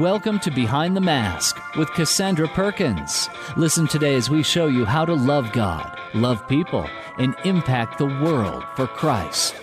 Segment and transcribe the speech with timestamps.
[0.00, 3.28] Welcome to Behind the Mask with Cassandra Perkins.
[3.56, 8.06] Listen today as we show you how to love God, love people, and impact the
[8.06, 9.54] world for Christ.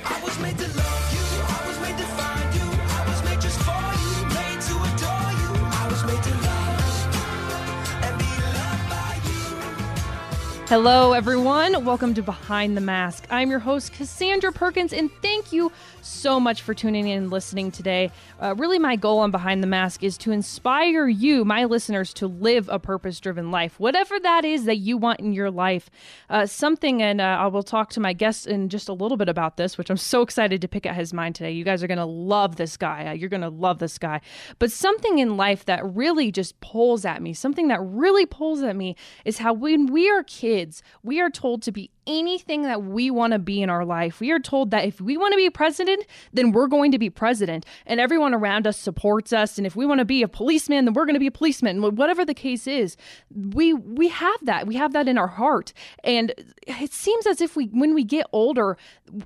[10.70, 11.84] Hello, everyone.
[11.84, 13.28] Welcome to Behind the Mask.
[13.30, 15.70] I'm your host, Cassandra Perkins, and thank you
[16.02, 18.12] so much for tuning in and listening today.
[18.40, 22.28] Uh, really, my goal on Behind the Mask is to inspire you, my listeners, to
[22.28, 25.90] live a purpose driven life, whatever that is that you want in your life.
[26.30, 29.30] Uh, something, and uh, I will talk to my guest in just a little bit
[29.30, 31.52] about this, which I'm so excited to pick at his mind today.
[31.52, 33.08] You guys are going to love this guy.
[33.08, 34.22] Uh, you're going to love this guy.
[34.60, 38.76] But something in life that really just pulls at me, something that really pulls at
[38.76, 42.84] me, is how when we are kids, kids, we are told to be anything that
[42.84, 44.20] we want to be in our life.
[44.20, 47.10] We are told that if we want to be president, then we're going to be
[47.10, 49.58] president, and everyone around us supports us.
[49.58, 51.82] And if we want to be a policeman, then we're going to be a policeman.
[51.82, 52.98] Whatever the case is,
[53.30, 54.68] we we have that.
[54.68, 56.34] We have that in our heart, and
[56.68, 58.78] it seems as if we, when we get older,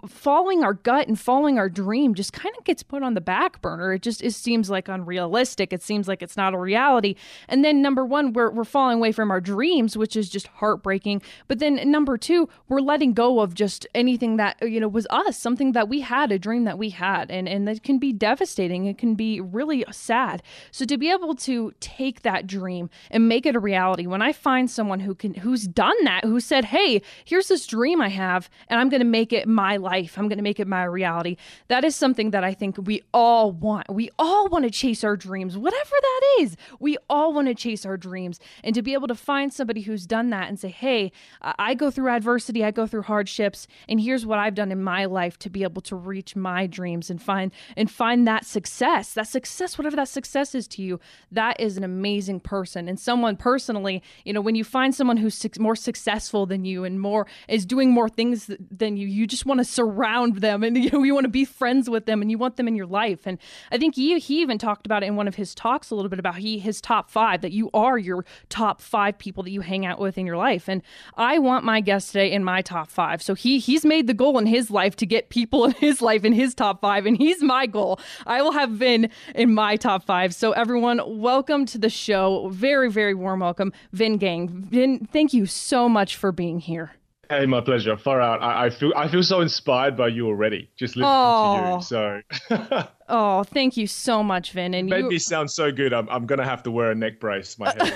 [0.08, 3.62] following our gut and following our dream just kind of gets put on the back
[3.62, 3.94] burner.
[3.94, 5.73] It just it seems like unrealistic.
[5.73, 7.16] It seems like it's not a reality.
[7.48, 11.22] And then number one, we're we're falling away from our dreams, which is just heartbreaking.
[11.48, 15.38] But then number two, we're letting go of just anything that you know was us,
[15.38, 18.85] something that we had, a dream that we had, and and that can be devastating.
[18.85, 20.41] It can be really sad.
[20.71, 24.33] So to be able to take that dream and make it a reality, when I
[24.33, 28.49] find someone who can who's done that, who said, "Hey, here's this dream I have,
[28.67, 30.17] and I'm going to make it my life.
[30.17, 31.37] I'm going to make it my reality."
[31.67, 33.89] That is something that I think we all want.
[33.89, 36.58] We all want to chase our dreams, whatever that is.
[36.80, 40.05] We all want to chase our dreams, and to be able to find somebody who's
[40.05, 41.11] done that and say, "Hey,
[41.42, 45.05] I go through adversity, I go through hardships, and here's what I've done in my
[45.05, 49.14] life to be able to reach my dreams and find and find that success.
[49.14, 50.99] That success, whatever that success is to you,
[51.32, 54.02] that is an amazing person and someone personally.
[54.23, 57.66] You know, when you find someone who's su- more successful than you and more is
[57.66, 61.14] doing more things than you, you just want to surround them and you know you
[61.14, 63.26] want to be friends with them and you want them in your life.
[63.26, 63.37] And
[63.72, 66.10] I think he he even talked about it in one of his talks a little
[66.10, 69.61] bit about he his top five that you are your top five people that you
[69.61, 70.70] hang out with in your life.
[70.70, 70.82] And
[71.16, 73.22] I want my guest today in my top five.
[73.22, 76.23] So he he's made the goal in his life to get people in his life
[76.23, 78.00] in his top five, and he's my goal.
[78.26, 80.33] I will have Vinh in my top five.
[80.33, 82.50] So everyone, welcome to the show.
[82.54, 84.50] Very very warm welcome, Vinh Giang.
[84.50, 86.94] Vinh, thank you so much for being here.
[87.30, 87.98] Hey, my pleasure.
[87.98, 88.42] Far out.
[88.42, 90.70] I, I, feel I feel so inspired by you already.
[90.78, 91.82] Just listening oh.
[91.89, 92.61] to you.
[92.61, 94.76] So Oh, thank you so much, Vinh.
[94.76, 95.10] And you made you...
[95.10, 95.93] me sound so good.
[95.93, 97.60] I'm, I'm gonna have to wear a neck brace.
[97.60, 97.93] My head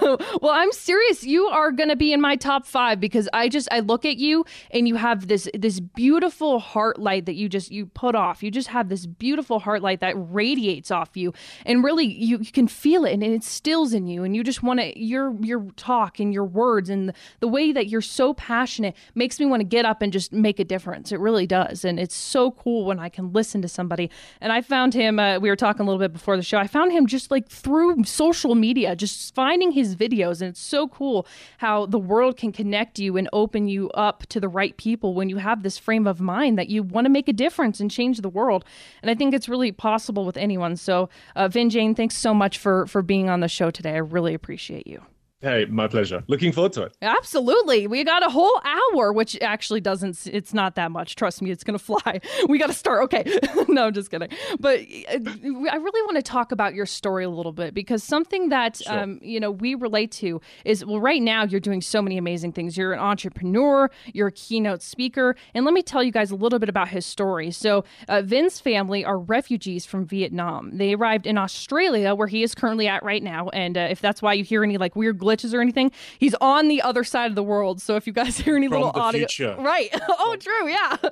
[0.40, 1.24] well, I'm serious.
[1.24, 4.44] You are gonna be in my top five because I just I look at you
[4.70, 8.44] and you have this this beautiful heart light that you just you put off.
[8.44, 11.32] You just have this beautiful heart light that radiates off you,
[11.64, 14.22] and really you, you can feel it and it instills in you.
[14.22, 17.72] And you just want to your your talk and your words and the, the way
[17.72, 21.10] that you're so passionate makes me want to get up and just make a difference.
[21.10, 24.10] It really does, and it's so cool when I can listen to somebody.
[24.40, 26.68] And I found him, uh, we were talking a little bit before the show, I
[26.68, 30.40] found him just like through social media, just finding his videos.
[30.40, 31.26] And it's so cool
[31.58, 35.28] how the world can connect you and open you up to the right people when
[35.28, 38.20] you have this frame of mind that you want to make a difference and change
[38.20, 38.64] the world.
[39.02, 40.76] And I think it's really possible with anyone.
[40.76, 43.94] So, uh, Vinh Giang, thanks so much for, for being on the show today.
[43.94, 45.02] I really appreciate you.
[45.42, 46.24] Hey, my pleasure.
[46.28, 46.96] Looking forward to it.
[47.02, 47.86] Absolutely.
[47.86, 51.14] We got a whole hour, which actually doesn't, it's not that much.
[51.14, 52.20] Trust me, it's going to fly.
[52.48, 53.02] We got to start.
[53.04, 53.38] Okay.
[53.68, 54.28] no, I'm just kidding.
[54.60, 58.50] But uh, I really want to talk about your story a little bit because something
[58.50, 58.98] that, sure.
[58.98, 62.52] um, you know, we relate to is, well, right now you're doing so many amazing
[62.52, 62.76] things.
[62.76, 65.34] You're an entrepreneur, you're a keynote speaker.
[65.54, 67.50] And let me tell you guys a little bit about his story.
[67.50, 70.76] So, uh, Vinh's family are refugees from Vietnam.
[70.78, 73.48] They arrived in Australia, where he is currently at right now.
[73.48, 76.68] And uh, if that's why you hear any like weird glitches or anything, he's on
[76.68, 77.80] the other side of the world.
[77.82, 79.56] So if you guys hear any From little audio, future.
[79.58, 79.88] right?
[80.08, 80.96] oh, true, yeah.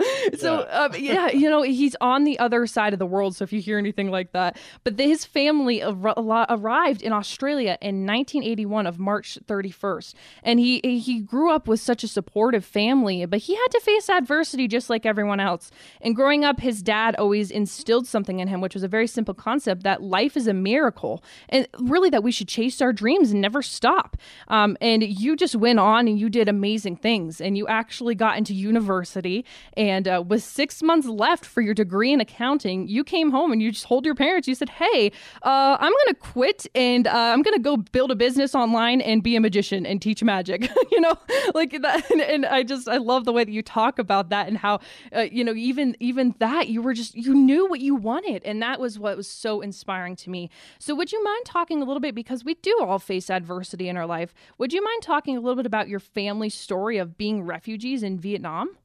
[0.44, 0.50] So
[0.81, 3.37] uh, yeah, you know, he's on the other side of the world.
[3.37, 6.14] So if you hear anything like that, but the, his family ar-
[6.49, 12.02] arrived in Australia in 1981 of March 31st, and he he grew up with such
[12.05, 15.70] a supportive family, but he had to face adversity just like everyone else.
[16.00, 19.34] And growing up, his dad always instilled something in him, which was a very simple
[19.34, 23.40] concept that life is a miracle, and really that we should chase our dreams and
[23.40, 24.03] never stop.
[24.48, 28.36] Um, and you just went on and you did amazing things, and you actually got
[28.38, 29.44] into university.
[29.76, 33.62] And uh, with six months left for your degree in accounting, you came home and
[33.62, 35.12] you just told your parents, you said, "Hey,
[35.42, 39.00] uh, I'm going to quit and uh, I'm going to go build a business online
[39.00, 41.14] and be a magician and teach magic." you know,
[41.54, 42.10] like that.
[42.10, 44.80] And, and, I just I love the way that you talk about that and how
[45.14, 48.62] uh, you know even even that you were just you knew what you wanted, and
[48.62, 50.50] that was what was so inspiring to me.
[50.78, 53.99] So would you mind talking a little bit because we do all face adversity in
[53.99, 54.35] our life?
[54.58, 58.19] Would you mind talking a little bit about your family story of being refugees in
[58.19, 58.76] Vietnam?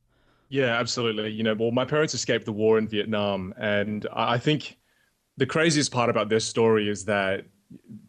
[0.49, 1.31] Yeah, absolutely.
[1.31, 4.77] You know, well, my parents escaped the war in Vietnam, and I think
[5.37, 7.45] the craziest part about their story is that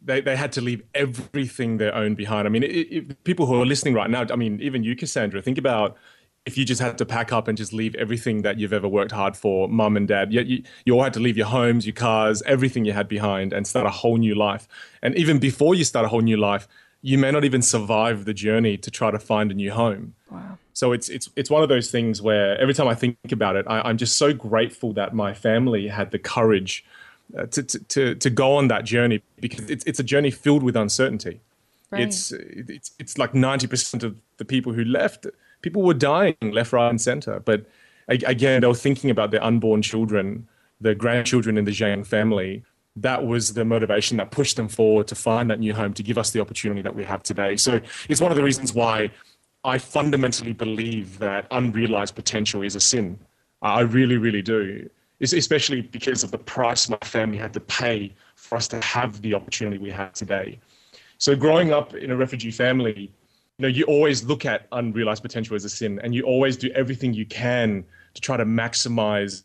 [0.02, 2.48] they, they had to leave everything they owned behind.
[2.48, 5.42] I mean, it, it, people who are listening right now, I mean, even you, Cassandra,
[5.42, 5.96] think about
[6.46, 9.12] if you just had to pack up and just leave everything that you've ever worked
[9.12, 11.94] hard for, mum and dad, you, you, you all had to leave your homes, your
[11.94, 14.66] cars, everything you had behind and start a whole new life.
[15.02, 16.66] And even before you start a whole new life,
[17.02, 20.14] you may not even survive the journey to try to find a new home.
[20.30, 20.58] Wow.
[20.72, 23.66] So it's it's it's one of those things where every time I think about it,
[23.68, 26.84] I, am just so grateful that my family had the courage
[27.36, 30.76] uh, to, to to go on that journey because it's it's a journey filled with
[30.76, 31.40] uncertainty.
[31.90, 32.02] Right.
[32.02, 35.26] It's it's it's like ninety percent of the people who left,
[35.62, 37.40] people were dying left, right, and center.
[37.40, 37.66] But
[38.08, 40.48] again, they were thinking about their unborn children,
[40.80, 42.64] the grandchildren in the Giang family,
[42.96, 46.18] that was the motivation that pushed them forward to find that new home to give
[46.18, 47.56] us the opportunity that we have today.
[47.56, 49.10] So it's one of the reasons why
[49.64, 53.18] I fundamentally believe that unrealized potential is a sin.
[53.62, 54.88] I really, really do.
[55.20, 59.20] It's especially because of the price my family had to pay for us to have
[59.20, 60.58] the opportunity we have today.
[61.18, 63.12] So growing up in a refugee family,
[63.58, 66.70] you know, you always look at unrealized potential as a sin, and you always do
[66.70, 67.84] everything you can
[68.14, 69.44] to try to maximize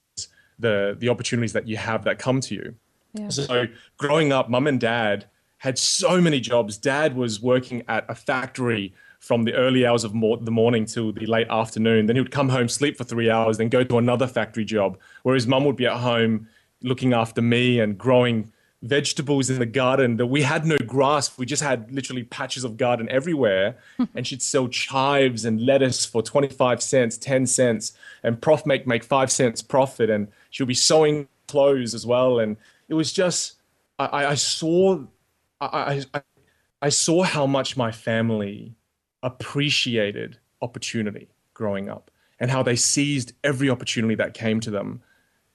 [0.58, 2.74] the the opportunities that you have that come to you.
[3.16, 3.30] Yeah.
[3.30, 3.66] So
[3.98, 5.26] growing up, mum and dad
[5.58, 6.78] had so many jobs.
[6.78, 11.12] Dad was working at a factory from the early hours of mo- the morning till
[11.12, 12.06] the late afternoon.
[12.06, 15.00] Then he would come home, sleep for three hours, then go to another factory job.
[15.24, 16.48] Whereas mum would be at home
[16.84, 18.52] looking after me and growing
[18.84, 21.36] vegetables in the garden that we had no grass.
[21.38, 23.78] We just had literally patches of garden everywhere.
[23.98, 24.04] Hmm.
[24.14, 29.04] and she'd sell chives and lettuce for 25 cents, 10 cents, and prof make make
[29.04, 30.10] five cents profit.
[30.12, 32.40] And she'll be sewing clothes as well.
[32.40, 32.58] And
[32.88, 33.56] it was just
[33.98, 35.04] I, I saw
[35.62, 36.22] I, I
[36.82, 38.76] I saw how much my family
[39.24, 45.02] appreciated opportunity growing up and how they seized every opportunity that came to them.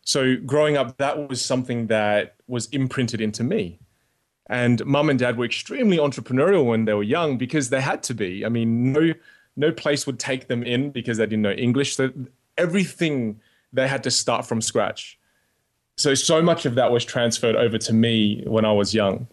[0.02, 3.78] So growing up, that was something that was imprinted into me.
[4.46, 8.14] And mum and dad were extremely entrepreneurial when they were young because they had to
[8.14, 8.44] be.
[8.44, 9.12] I mean, no
[9.56, 11.94] no place would take them in because they didn't know English.
[11.94, 12.10] So
[12.56, 13.40] everything
[13.72, 15.19] they had to start from scratch
[16.00, 19.28] so so much of that was transferred over to me when I was young.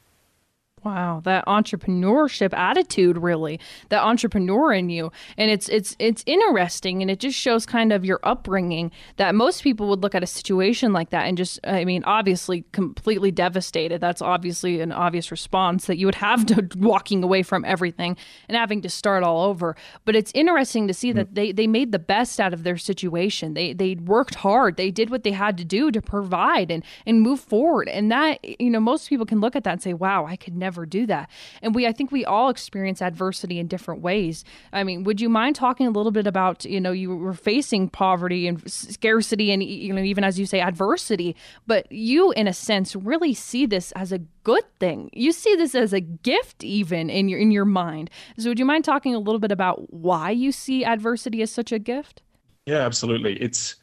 [0.88, 5.12] Wow, that entrepreneurship attitude really, that entrepreneur in you.
[5.38, 9.64] And it's it's it's interesting and it just shows kind of your upbringing that most
[9.64, 14.00] people would look at a situation like that and just I mean, obviously completely devastated.
[14.00, 18.16] That's obviously an obvious response that you would have to walking away from everything
[18.48, 19.76] and having to start all over.
[20.06, 21.16] But it's interesting to see mm.
[21.16, 23.56] that they, they made the best out of their situation.
[23.56, 24.78] They they worked hard.
[24.78, 27.90] They did what they had to do to provide and and move forward.
[27.90, 30.56] And that, you know, most people can look at that and say, Wow, I could
[30.56, 31.30] never do that.
[31.62, 34.44] And we, I think we all experience adversity in different ways.
[34.72, 37.90] I mean, would you mind talking a little bit about, you know, you were facing
[37.90, 42.54] poverty and scarcity and, you know, even as you say, adversity, but you, in a
[42.54, 45.10] sense, really see this as a good thing.
[45.14, 48.10] You see this as a gift, even in your in your mind.
[48.38, 51.72] So, would you mind talking a little bit about why you see adversity as such
[51.72, 52.22] a gift?
[52.66, 53.42] Yeah, absolutely.
[53.42, 53.76] It's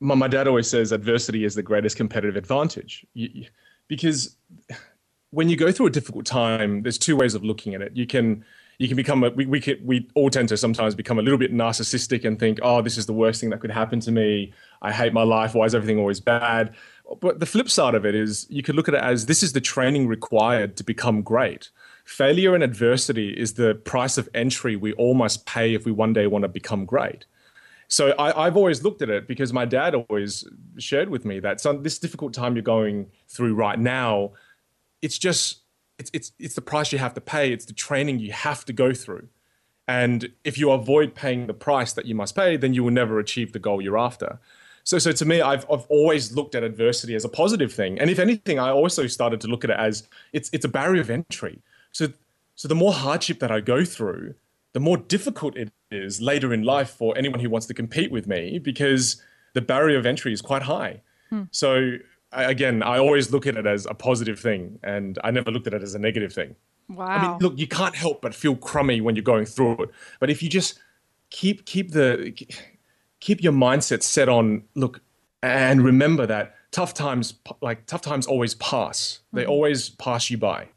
[0.00, 3.46] my, dad always says adversity is the greatest competitive advantage, you,
[3.88, 4.36] because
[5.34, 7.96] when you go through a difficult time, there's two ways of looking at it.
[7.96, 8.44] You can
[8.78, 11.38] you can become a we we, can, we all tend to sometimes become a little
[11.38, 14.52] bit narcissistic and think, oh, this is the worst thing that could happen to me.
[14.82, 15.54] I hate my life.
[15.54, 16.74] Why is everything always bad?
[17.20, 19.52] But the flip side of it is you could look at it as this is
[19.52, 21.70] the training required to become great.
[22.04, 26.12] Failure and adversity is the price of entry we all must pay if we one
[26.12, 27.26] day want to become great.
[27.88, 30.44] So I, have always looked at it because my dad always
[30.78, 34.32] shared with me that son, this difficult time you're going through right now,
[35.04, 35.60] it's just
[35.98, 38.72] it's, it's, it's the price you have to pay, it's the training you have to
[38.72, 39.28] go through.
[39.86, 43.18] And if you avoid paying the price that you must pay, then you will never
[43.18, 44.40] achieve the goal you're after.
[44.82, 47.98] So, so to me, I've, I've always looked at adversity as a positive thing.
[48.00, 51.00] And if anything, I also started to look at it as it's, it's a barrier
[51.00, 51.60] of entry.
[51.92, 52.08] So,
[52.54, 54.34] so the more hardship that I go through,
[54.72, 58.26] the more difficult it is later in life for anyone who wants to compete with
[58.26, 61.02] me because the barrier of entry is quite high.
[61.30, 61.44] Hmm.
[61.50, 61.98] So
[62.34, 65.74] again, I always look at it as a positive thing, and I never looked at
[65.74, 66.54] it as a negative thing.
[66.88, 67.06] Wow.
[67.06, 70.30] I mean, look, you can't help but feel crummy when you're going through it, but
[70.30, 70.78] if you just
[71.30, 72.32] keep keep the
[73.20, 75.00] keep your mindset set on look
[75.42, 79.20] and remember that tough times like tough times always pass.
[79.32, 79.50] They mm-hmm.
[79.50, 80.68] always pass you by.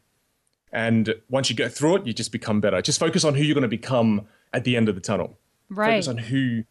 [0.72, 2.82] And once you get through it, you just become better.
[2.82, 5.38] Just focus on who you're going to become at the end of the tunnel.
[5.70, 5.92] Right.
[5.92, 6.64] Focus on who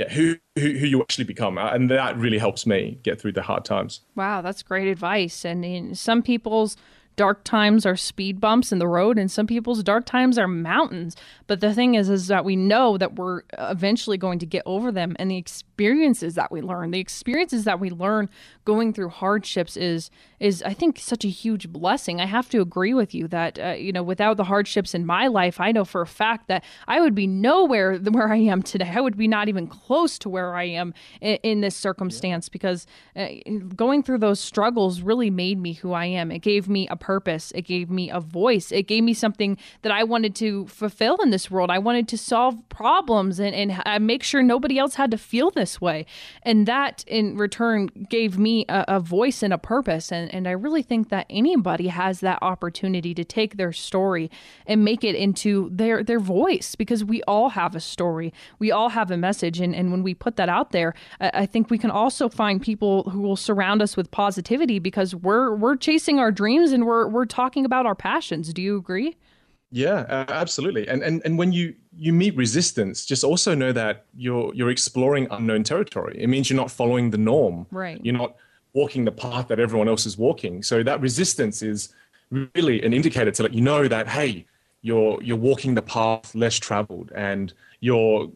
[0.00, 3.32] yeah, who, who who you actually become, uh, and that really helps me get through
[3.32, 4.00] the hard times.
[4.16, 5.44] Wow, that's great advice.
[5.44, 6.78] And in some people's
[7.16, 11.16] dark times are speed bumps in the road and some people's dark times are mountains
[11.48, 14.90] but the thing is is that we know that we're eventually going to get over
[14.90, 18.30] them and the experiences that we learn the experiences that we learn
[18.64, 20.08] going through hardships is
[20.40, 22.20] is I think such a huge blessing.
[22.20, 25.26] I have to agree with you that uh, you know without the hardships in my
[25.26, 28.90] life, I know for a fact that I would be nowhere where I am today.
[28.94, 32.52] I would be not even close to where I am in, in this circumstance yeah.
[32.52, 33.28] because uh,
[33.76, 36.30] going through those struggles really made me who I am.
[36.32, 37.52] It gave me a purpose.
[37.54, 38.72] It gave me a voice.
[38.72, 41.70] It gave me something that I wanted to fulfill in this world.
[41.70, 45.80] I wanted to solve problems and and make sure nobody else had to feel this
[45.80, 46.06] way,
[46.42, 50.10] and that in return gave me a, a, voice and a purpose.
[50.10, 54.30] And, and I really think that anybody has that opportunity to take their story
[54.66, 58.32] and make it into their, their voice because we all have a story.
[58.58, 59.60] We all have a message.
[59.60, 62.62] And, and when we put that out there, I, I think we can also find
[62.62, 67.08] people who will surround us with positivity because we're, we're chasing our dreams and we're,
[67.08, 68.52] we're talking about our passions.
[68.52, 69.16] Do you agree?
[69.72, 70.88] Yeah, uh, absolutely.
[70.88, 75.28] And and and when you you meet resistance, just also know that you're you're exploring
[75.30, 76.16] unknown territory.
[76.18, 77.66] It means you're not following the norm.
[77.70, 78.00] Right.
[78.02, 78.34] You're not
[78.72, 80.62] walking the path that everyone else is walking.
[80.62, 81.92] So that resistance is
[82.30, 84.46] really an indicator to let you know that hey,
[84.82, 88.30] you're you're walking the path less traveled and you're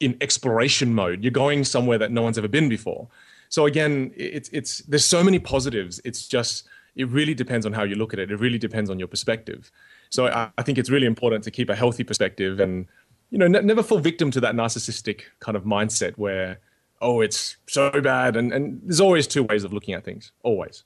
[0.00, 1.22] in exploration mode.
[1.22, 3.08] You're going somewhere that no one's ever been before.
[3.48, 6.00] So again, it's it's there's so many positives.
[6.04, 8.30] It's just it really depends on how you look at it.
[8.30, 9.70] It really depends on your perspective.
[10.10, 12.86] So I, I think it's really important to keep a healthy perspective and
[13.30, 16.58] you know ne- never fall victim to that narcissistic kind of mindset where
[17.00, 18.36] oh, it's so bad.
[18.36, 20.84] And, and there's always two ways of looking at things, always.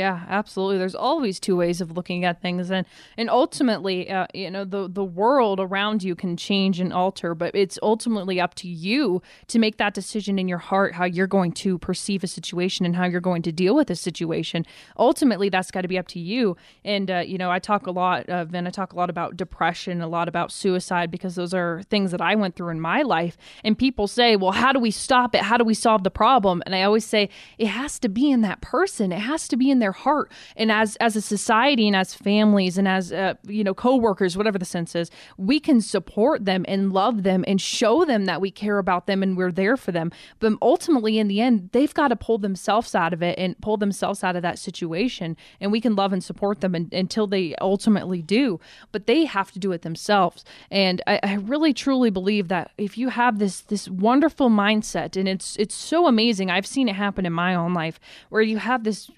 [0.00, 0.78] Yeah, absolutely.
[0.78, 2.86] There's always two ways of looking at things, and
[3.18, 7.54] and ultimately, uh, you know, the the world around you can change and alter, but
[7.54, 11.52] it's ultimately up to you to make that decision in your heart how you're going
[11.52, 14.64] to perceive a situation and how you're going to deal with a situation.
[14.96, 16.56] Ultimately, that's got to be up to you.
[16.82, 18.66] And uh, you know, I talk a lot, uh, Vinh.
[18.66, 22.22] I talk a lot about depression, a lot about suicide, because those are things that
[22.22, 23.36] I went through in my life.
[23.64, 25.42] And people say, well, how do we stop it?
[25.42, 26.62] How do we solve the problem?
[26.64, 27.28] And I always say,
[27.58, 29.12] it has to be in that person.
[29.12, 30.32] It has to be in their heart.
[30.56, 34.58] And as as a society and as families and as uh, you know coworkers, whatever
[34.58, 38.50] the sense is, we can support them and love them and show them that we
[38.50, 40.10] care about them and we're there for them.
[40.38, 43.76] But ultimately, in the end, they've got to pull themselves out of it and pull
[43.76, 45.36] themselves out of that situation.
[45.60, 48.60] And we can love and support them and, until they ultimately do.
[48.92, 50.44] But they have to do it themselves.
[50.70, 55.28] And I, I really truly believe that if you have this this wonderful mindset, and
[55.28, 56.50] it's it's so amazing.
[56.50, 59.10] I've seen it happen in my own life where you have this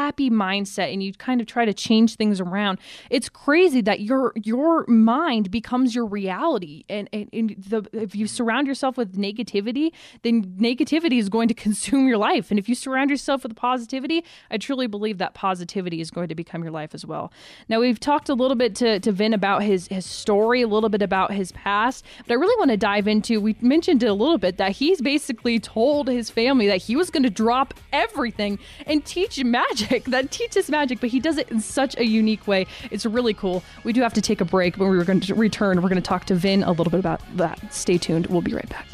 [0.00, 2.78] happy mindset and you kind of try to change things around,
[3.10, 6.84] it's crazy that your your mind becomes your reality.
[6.88, 9.92] And, and, and the, if you surround yourself with negativity,
[10.22, 12.50] then negativity is going to consume your life.
[12.50, 16.34] And if you surround yourself with positivity, I truly believe that positivity is going to
[16.34, 17.32] become your life as well.
[17.68, 20.88] Now we've talked a little bit to, to Vinh about his his story, a little
[20.88, 23.40] bit about his past, but I really want to dive into.
[23.40, 27.10] We mentioned it a little bit that he's basically told his family that he was
[27.10, 31.50] going to drop everything and teach magic magic that teaches magic, but he does it
[31.50, 32.66] in such a unique way.
[32.90, 33.62] It's really cool.
[33.84, 35.82] We do have to take a break, but we're going to return.
[35.82, 37.72] We're going to talk to Vinh a little bit about that.
[37.72, 38.26] Stay tuned.
[38.26, 38.86] We'll be right back.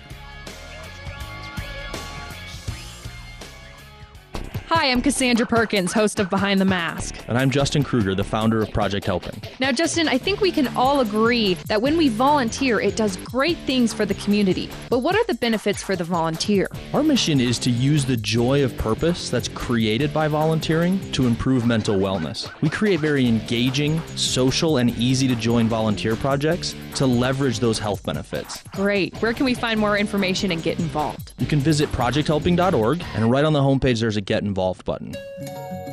[4.69, 7.15] Hi, I'm Cassandra Perkins, host of Behind the Mask.
[7.29, 9.41] And I'm Justin Kruger, the founder of Project Helping.
[9.61, 13.57] Now, Justin, I think we can all agree that when we volunteer, it does great
[13.59, 14.69] things for the community.
[14.91, 16.69] But what are the benefits for the volunteer?
[16.95, 21.65] Our mission is to use the joy of purpose that's created by volunteering to improve
[21.65, 22.51] mental wellness.
[22.61, 28.03] We create very engaging, social, and easy to join volunteer projects to leverage those health
[28.03, 28.65] benefits.
[28.73, 29.15] Great.
[29.19, 31.35] Where can we find more information and get involved?
[31.39, 35.15] You can visit projecthelping.org, and right on the homepage, there's a Get Involved involved button.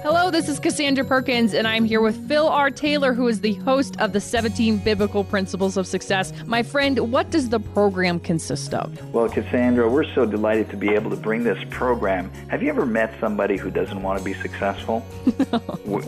[0.04, 2.72] Hello, this is Cassandra Perkins, and I'm here with Phil R.
[2.72, 6.32] Taylor, who is the host of the 17 Biblical Principles of Success.
[6.46, 9.14] My friend, what does the program consist of?
[9.14, 12.30] Well, Cassandra, we're so delighted to be able to bring this program.
[12.50, 15.06] Have you ever met somebody who doesn't want to be successful?
[15.86, 16.02] we,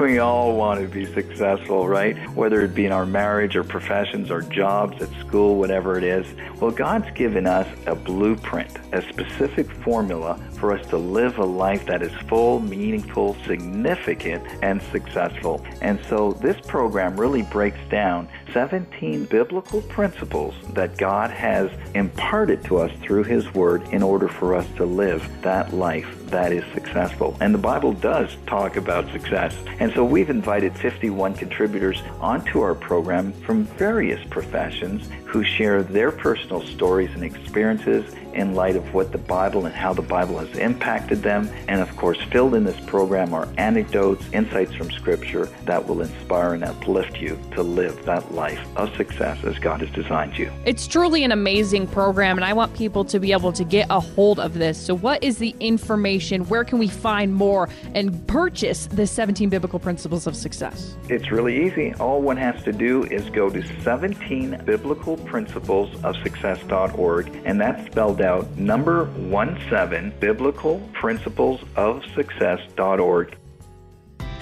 [0.00, 2.16] we all want to be successful, right?
[2.34, 6.26] Whether it be in our marriage or professions or jobs at school, whatever it is.
[6.60, 11.84] Well, God's given us a blueprint, a specific formula for us to live a life
[11.86, 15.60] that is full, meaningful, significant, and successful.
[15.80, 22.78] And so this program really breaks down 17 biblical principles that God has imparted to
[22.78, 27.36] us through His Word in order for us to live that life that is successful.
[27.40, 29.54] And the Bible does talk about success.
[29.80, 36.12] And so we've invited 51 contributors onto our program from various professions who share their
[36.12, 40.56] personal stories and experiences in light of what the Bible and how the Bible has
[40.58, 41.50] impacted them.
[41.68, 46.54] And of course, filled in this program are anecdotes, insights from Scripture that will inspire
[46.54, 50.50] and uplift you to live that life of success as God has designed you.
[50.64, 54.00] It's truly an amazing program, and I want people to be able to get a
[54.00, 54.78] hold of this.
[54.78, 56.44] So, what is the information?
[56.48, 60.96] Where can we find more and purchase the 17 Biblical Principles of Success?
[61.08, 61.94] It's really easy.
[61.94, 67.84] All one has to do is go to 17 Biblical Principles of Success.org, and that's
[67.86, 73.36] spelled out number one seven biblical principles of success.org.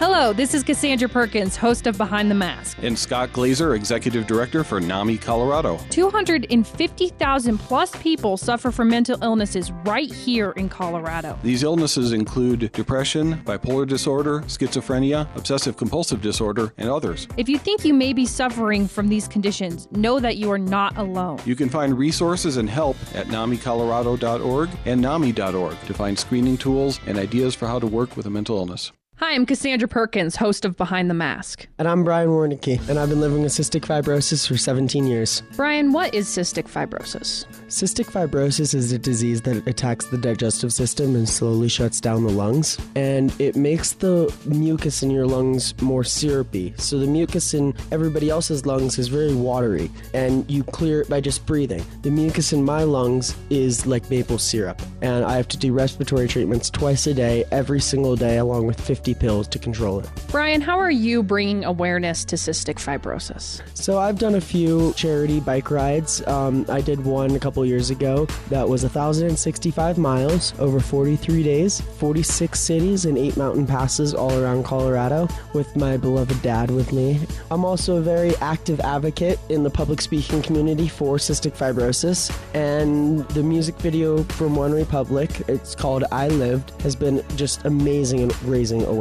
[0.00, 2.78] Hello, this is Cassandra Perkins, host of Behind the Mask.
[2.80, 5.78] And Scott Glazer, Executive Director for NAMI Colorado.
[5.90, 11.38] 250,000 plus people suffer from mental illnesses right here in Colorado.
[11.42, 17.28] These illnesses include depression, bipolar disorder, schizophrenia, obsessive compulsive disorder, and others.
[17.36, 20.96] If you think you may be suffering from these conditions, know that you are not
[20.96, 21.40] alone.
[21.44, 27.18] You can find resources and help at NAMIColorado.org and NAMI.org to find screening tools and
[27.18, 28.92] ideas for how to work with a mental illness.
[29.20, 31.66] Hi, I'm Cassandra Perkins, host of Behind the Mask.
[31.78, 35.42] And I'm Brian Warnicki, and I've been living with cystic fibrosis for 17 years.
[35.56, 37.44] Brian, what is cystic fibrosis?
[37.68, 42.32] Cystic fibrosis is a disease that attacks the digestive system and slowly shuts down the
[42.32, 42.78] lungs.
[42.96, 46.72] And it makes the mucus in your lungs more syrupy.
[46.78, 51.20] So the mucus in everybody else's lungs is very watery, and you clear it by
[51.20, 51.84] just breathing.
[52.00, 56.26] The mucus in my lungs is like maple syrup, and I have to do respiratory
[56.26, 60.08] treatments twice a day, every single day, along with 50 pills to control it.
[60.30, 63.60] Brian, how are you bringing awareness to cystic fibrosis?
[63.74, 66.26] So I've done a few charity bike rides.
[66.26, 71.80] Um, I did one a couple years ago that was 1,065 miles over 43 days,
[71.80, 77.20] 46 cities, and eight mountain passes all around Colorado with my beloved dad with me.
[77.50, 83.28] I'm also a very active advocate in the public speaking community for cystic fibrosis, and
[83.30, 88.30] the music video from One Republic, it's called I Lived, has been just amazing in
[88.44, 88.99] raising awareness.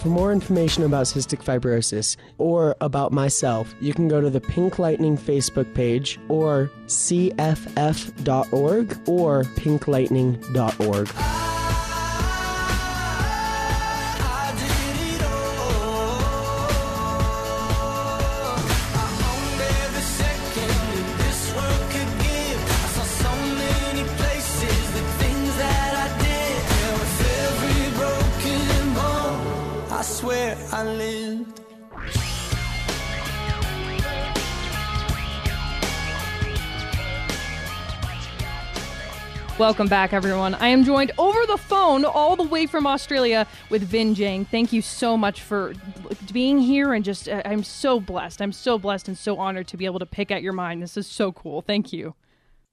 [0.00, 4.78] For more information about cystic fibrosis or about myself, you can go to the Pink
[4.78, 7.48] Lightning Facebook page or cff.org
[9.08, 11.08] or pinklightning.org.
[30.78, 31.60] I lived.
[39.58, 40.54] Welcome back, everyone.
[40.54, 44.46] I am joined over the phone, all the way from Australia, with Vinh Giang.
[44.46, 45.74] Thank you so much for
[46.32, 48.40] being here, and just uh, I'm so blessed.
[48.40, 50.80] I'm so blessed and so honored to be able to pick at your mind.
[50.80, 51.60] This is so cool.
[51.60, 52.14] Thank you.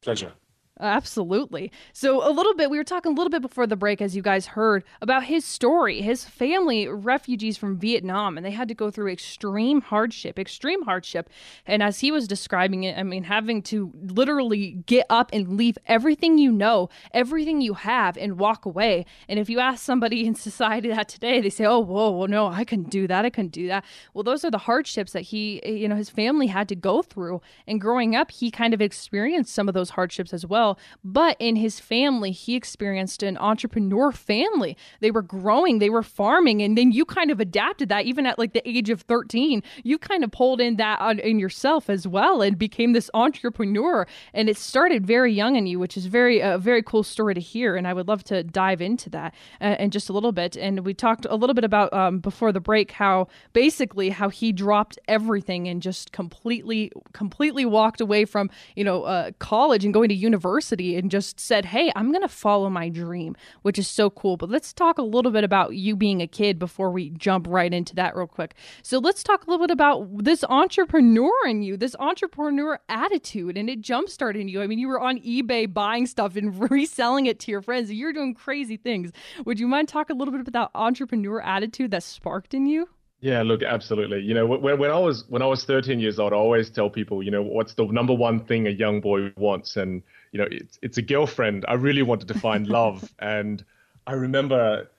[0.04, 0.34] Pleasure.
[0.78, 1.72] Absolutely.
[1.94, 4.22] So, a little bit, we were talking a little bit before the break, as you
[4.22, 6.02] guys heard, about his story.
[6.02, 11.30] His family, refugees from Vietnam, and they had to go through extreme hardship, extreme hardship.
[11.66, 15.78] And as he was describing it, I mean, having to literally get up and leave
[15.88, 19.06] everything you know, everything you have, and walk away.
[19.30, 22.48] And if you ask somebody in society that today, they say, oh, whoa, well, no,
[22.48, 23.24] I couldn't do that.
[23.24, 23.86] I couldn't do that.
[24.14, 27.42] Well, those are the hardships that he, you know, his family had to go through.
[27.66, 30.80] And growing up, he kind of experienced some of those hardships as well well.
[31.04, 34.78] But in his family, he experienced an entrepreneur family.
[35.00, 38.40] They were growing, they were farming, and then you kind of adapted that even at
[38.40, 39.62] like the age of 13.
[39.84, 44.08] You kind of pulled in that on, in yourself as well and became this entrepreneur.
[44.34, 47.42] And it started very young in you, which is very a very cool story to
[47.42, 47.76] hear.
[47.76, 50.58] And I would love to dive into that uh, in just a little bit.
[50.58, 54.52] And we talked a little bit about um, before the break how basically how he
[54.52, 60.10] dropped everything and just completely completely walked away from you know uh, college and going
[60.10, 63.88] to university university and just said, Hey, I'm going to follow my dream, which is
[63.88, 64.38] so cool.
[64.38, 67.74] But let's talk a little bit about you being a kid before we jump right
[67.74, 68.56] into that real quick.
[68.82, 73.70] So let's talk a little bit about this entrepreneur in you, this entrepreneur attitude, and
[73.70, 74.62] it jump started you.
[74.62, 77.92] I mean, you were on eBay buying stuff and reselling it to your friends.
[77.92, 79.12] You're doing crazy things.
[79.46, 82.88] Would you mind talking a little bit about that entrepreneur attitude that sparked in you?
[83.26, 84.22] Yeah, look, absolutely.
[84.22, 86.92] You know, when when I was when I was 13 years old, I always tell
[86.92, 90.48] people, you know, what's the number one thing a young boy wants, and you know,
[90.52, 91.66] it's it's a girlfriend.
[91.68, 93.66] I really wanted to find love, and
[94.06, 94.92] I remember,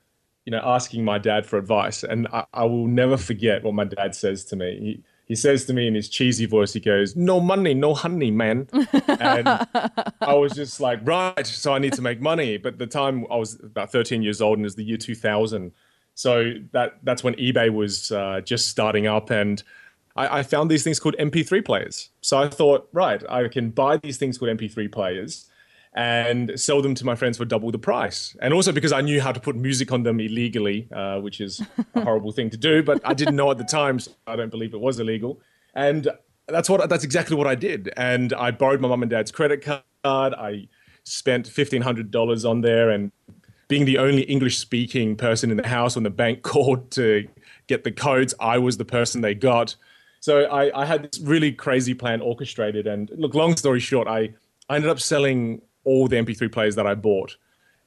[0.45, 3.85] you know, asking my dad for advice, and I, I will never forget what my
[3.85, 4.77] dad says to me.
[4.81, 8.33] He, he says to me in his cheesy voice, he goes, "No money, no honey,
[8.33, 9.47] man." and
[10.21, 13.37] I was just like, "Right, so I need to make money." But the time I
[13.37, 15.71] was about 13 years old, and it was the year 2000
[16.17, 19.63] so that that's when eBay was uh, just starting up, and
[20.17, 22.09] I, I, found these things called MP3 players.
[22.23, 25.49] So I thought, right, I can buy these things called MP3 players
[25.93, 28.35] and sell them to my friends for double the price.
[28.41, 31.63] And also because I knew how to put music on them illegally, uh, which is
[31.95, 34.51] a horrible thing to do, but I didn't know at the time, so I don't
[34.51, 35.41] believe it was illegal.
[35.75, 36.09] And
[36.49, 37.93] that's what that's exactly what I did.
[37.99, 39.85] And I borrowed my mum and dad's credit card.
[40.05, 40.69] I
[41.05, 43.13] spent fifteen hundred dollars on there and
[43.69, 47.29] being the only English speaking person in the house when the bank called to
[47.67, 49.77] get the codes, I was the person they got.
[50.21, 52.87] So I, I had this really crazy plan orchestrated.
[52.87, 54.35] And look, long story short, I,
[54.69, 57.37] I ended up selling all the MP3 players that I bought.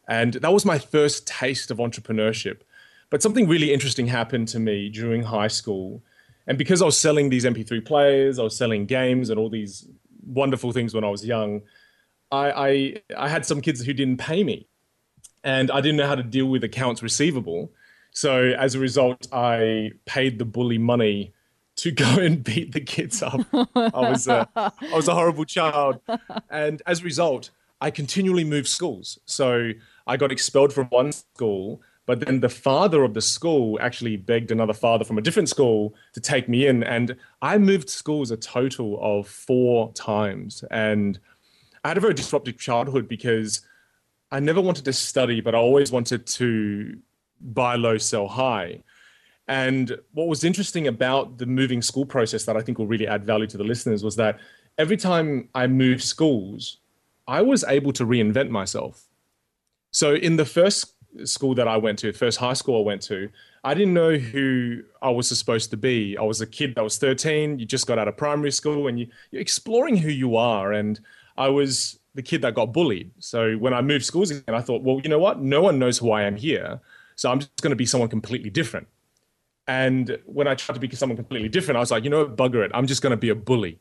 [0.07, 2.61] And that was my first taste of entrepreneurship.
[3.09, 6.01] But something really interesting happened to me during high school.
[6.47, 9.87] And because I was selling these MP3 players, I was selling games and all these
[10.25, 11.61] wonderful things when I was young,
[12.31, 14.68] I, I, I had some kids who didn't pay me
[15.43, 17.71] and I didn't know how to deal with accounts receivable.
[18.11, 21.33] So as a result, I paid the bully money
[21.77, 23.41] to go and beat the kids up.
[23.53, 25.99] I was a, I was a horrible child,
[26.49, 29.19] and as a result, I continually moved schools.
[29.25, 29.71] So
[30.05, 34.51] I got expelled from one school, but then the father of the school actually begged
[34.51, 38.37] another father from a different school to take me in, and I moved schools a
[38.37, 41.19] total of four times, and
[41.83, 43.61] I had a very disruptive childhood because
[44.31, 46.97] I never wanted to study, but I always wanted to
[47.41, 48.83] buy low, sell high.
[49.47, 53.25] And what was interesting about the moving school process that I think will really add
[53.25, 54.39] value to the listeners was that
[54.77, 56.77] every time I moved schools,
[57.27, 59.07] I was able to reinvent myself.
[59.91, 63.29] So in the first school that I went to, first high school I went to,
[63.63, 66.15] I didn't know who I was supposed to be.
[66.17, 68.99] I was a kid that was 13, you just got out of primary school and
[68.99, 70.73] you, are exploring who you are.
[70.73, 70.99] And
[71.37, 73.09] I was the kid that got bullied.
[73.19, 75.41] So when I moved schools again, I thought, well, you know what?
[75.41, 76.81] No one knows who I am here.
[77.15, 78.87] So I'm just going to be someone completely different.
[79.69, 82.65] And when I tried to be someone completely different, I was like, you know, bugger
[82.65, 82.71] it.
[82.73, 83.79] I'm just going to be a bully.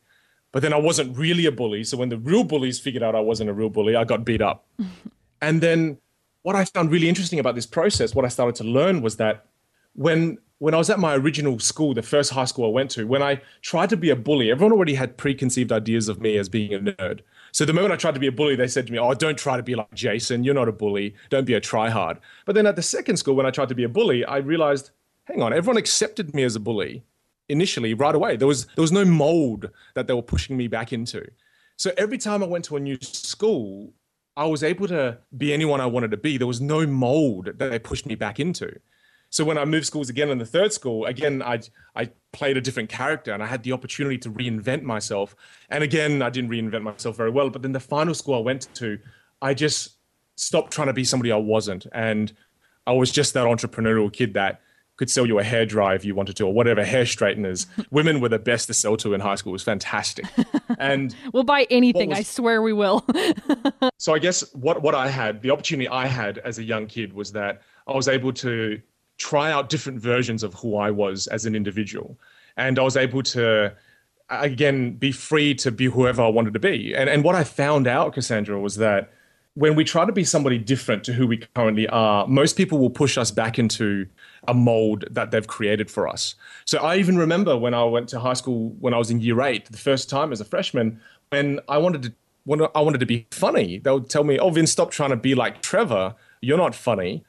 [0.53, 1.83] But then I wasn't really a bully.
[1.83, 4.41] So when the real bullies figured out I wasn't a real bully, I got beat
[4.41, 4.65] up.
[5.41, 5.97] and then
[6.43, 9.47] what I found really interesting about this process, what I started to learn was that
[9.95, 13.05] when when I was at my original school, the first high school I went to,
[13.05, 16.47] when I tried to be a bully, everyone already had preconceived ideas of me as
[16.49, 17.21] being a nerd.
[17.51, 19.37] So the moment I tried to be a bully, they said to me, "Oh, don't
[19.37, 20.43] try to be like Jason.
[20.43, 21.15] You're not a bully.
[21.29, 23.83] Don't be a tryhard." But then at the second school, when I tried to be
[23.83, 24.91] a bully, I realized,
[25.25, 27.03] hang on, everyone accepted me as a bully
[27.49, 28.37] initially right away.
[28.37, 31.25] There was there was no mold that they were pushing me back into.
[31.75, 33.93] So every time I went to a new school,
[34.37, 36.37] I was able to be anyone I wanted to be.
[36.37, 38.79] There was no mold that they pushed me back into.
[39.29, 41.61] So when I moved schools again in the third school, again I
[41.95, 45.35] I played a different character and I had the opportunity to reinvent myself.
[45.69, 47.49] And again, I didn't reinvent myself very well.
[47.49, 48.99] But then the final school I went to,
[49.41, 49.97] I just
[50.35, 52.31] stopped trying to be somebody I wasn't, and
[52.87, 54.61] I was just that entrepreneurial kid that
[54.95, 57.67] could sell you a hair dryer if you wanted to, or whatever hair straighteners.
[57.91, 59.51] Women were the best to sell to in high school.
[59.51, 60.25] It was fantastic.
[60.77, 62.09] And we'll buy anything.
[62.09, 63.05] Was, I swear we will.
[63.97, 67.13] so I guess what what I had, the opportunity I had as a young kid
[67.13, 68.81] was that I was able to
[69.19, 72.17] try out different versions of who I was as an individual.
[72.57, 73.73] And I was able to,
[74.29, 76.95] again, be free to be whoever I wanted to be.
[76.95, 79.11] And, and what I found out, Cassandra, was that
[79.55, 82.89] when we try to be somebody different to who we currently are, most people will
[82.89, 84.07] push us back into
[84.47, 86.35] a mold that they've created for us.
[86.65, 89.41] So I even remember when I went to high school when I was in year
[89.41, 92.13] eight, the first time as a freshman, when I wanted to
[92.45, 95.17] when I wanted to be funny, they would tell me, "Oh, Vinh, stop trying to
[95.17, 96.15] be like Trevor.
[96.41, 97.23] You're not funny."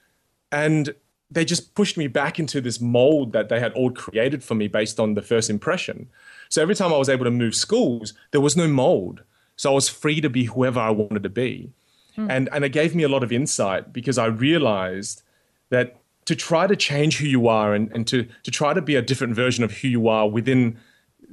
[0.52, 0.94] And
[1.30, 4.68] they just pushed me back into this mold that they had all created for me
[4.68, 6.08] based on the first impression.
[6.48, 9.22] So every time I was able to move schools, there was no mold.
[9.56, 11.70] So I was free to be whoever I wanted to be.
[12.16, 12.30] Hmm.
[12.30, 15.22] And, and it gave me a lot of insight because I realized
[15.68, 18.96] that to try to change who you are and, and to, to try to be
[18.96, 20.78] a different version of who you are within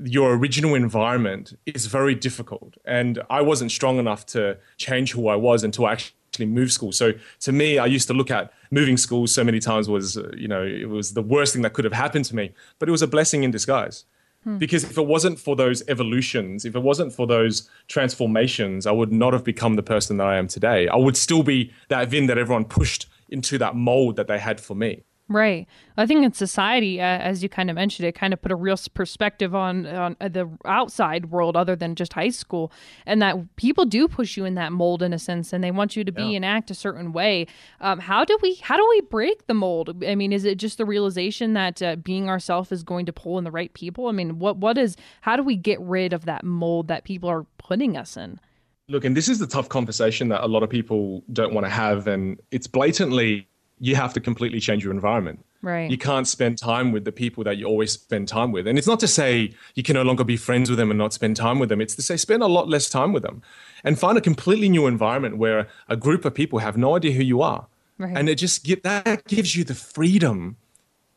[0.04, 2.76] your original environment is very difficult.
[2.86, 6.92] And I wasn't strong enough to change who I was until I actually moved school.
[6.92, 10.32] So to me, I used to look at moving schools so many times was, uh,
[10.36, 12.52] you know, it was the worst thing that could have happened to me.
[12.80, 14.06] But it was a blessing in disguise.
[14.44, 14.58] Hmm.
[14.58, 19.12] Because if it wasn't for those evolutions, if it wasn't for those transformations, I would
[19.12, 20.88] not have become the person that I am today.
[20.88, 24.62] I would still be that Vinh that everyone pushed into that mold that they had
[24.62, 25.04] for me.
[25.30, 25.68] Right.
[25.98, 28.56] I think in society, uh, as you kind of mentioned, it kind of put a
[28.56, 32.72] real perspective on, on uh, the outside world other than just high school,
[33.06, 35.98] and that people do push you in that mold in a sense, and they want
[35.98, 36.38] you to be yeah.
[36.38, 37.46] and act a certain way.
[37.82, 40.02] Um, how do we how do we break the mold?
[40.06, 43.38] I mean, is it just the realization that uh, being ourselves is going to pull
[43.38, 44.08] in the right people?
[44.08, 47.30] I mean, what what is how do we get rid of that mold that people
[47.30, 48.40] are putting us in?
[48.88, 51.70] Look, and this is the tough conversation that a lot of people don't want to
[51.70, 55.44] have, and it's blatantly you have to completely change your environment.
[55.62, 55.90] Right.
[55.90, 58.68] You can't spend time with the people that you always spend time with.
[58.68, 61.14] And it's not to say you can no longer be friends with them and not
[61.14, 61.82] spend time with them.
[61.82, 63.42] It's to say spend a lot less time with them
[63.84, 67.24] and find a completely new environment where a group of people have no idea who
[67.24, 67.68] you are.
[67.98, 68.16] Right.
[68.16, 70.58] And it just get, that gives you the freedom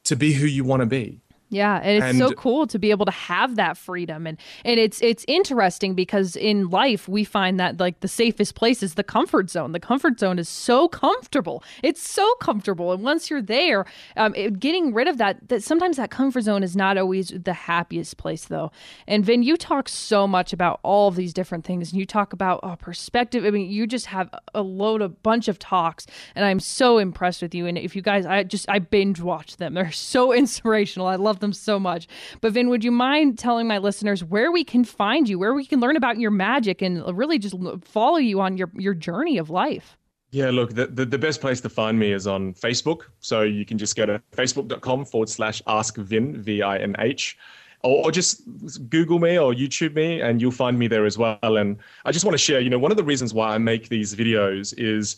[0.04, 1.20] to be who you want to be.
[1.52, 4.78] Yeah, and it's and, so cool to be able to have that freedom and and
[4.78, 9.02] it's it's interesting because in life we find that like the safest place is the
[9.02, 9.72] comfort zone.
[9.72, 11.64] The comfort zone is so comfortable.
[11.82, 13.84] It's so comfortable and once you're there,
[14.16, 17.52] um, it, getting rid of that that sometimes that comfort zone is not always the
[17.52, 18.70] happiest place though.
[19.08, 22.32] And Vinh, you talk so much about all of these different things and you talk
[22.32, 23.44] about oh, perspective.
[23.44, 27.42] I mean, you just have a load a bunch of talks and I'm so impressed
[27.42, 29.74] with you and if you guys I just I binge watch them.
[29.74, 31.08] They're so inspirational.
[31.08, 32.06] I love them so much.
[32.40, 35.64] But Vinh, would you mind telling my listeners where we can find you, where we
[35.64, 39.50] can learn about your magic and really just follow you on your, your journey of
[39.50, 39.96] life?
[40.32, 43.02] Yeah, look, the, the, the, best place to find me is on Facebook.
[43.18, 47.36] So you can just go to facebook.com forward slash ask Vinh, V I N H,
[47.82, 48.42] or, or just
[48.88, 51.38] Google me or YouTube me, and you'll find me there as well.
[51.42, 53.88] And I just want to share, you know, one of the reasons why I make
[53.88, 55.16] these videos is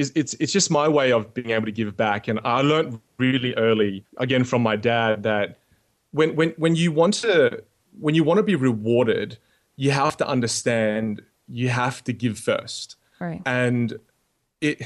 [0.00, 2.26] is it's it's just my way of being able to give back.
[2.26, 5.58] And I learned really early, again from my dad, that
[6.12, 7.62] when when when you want to
[7.98, 9.36] when you want to be rewarded,
[9.76, 12.96] you have to understand you have to give first.
[13.20, 13.42] Right.
[13.44, 13.98] And
[14.62, 14.82] it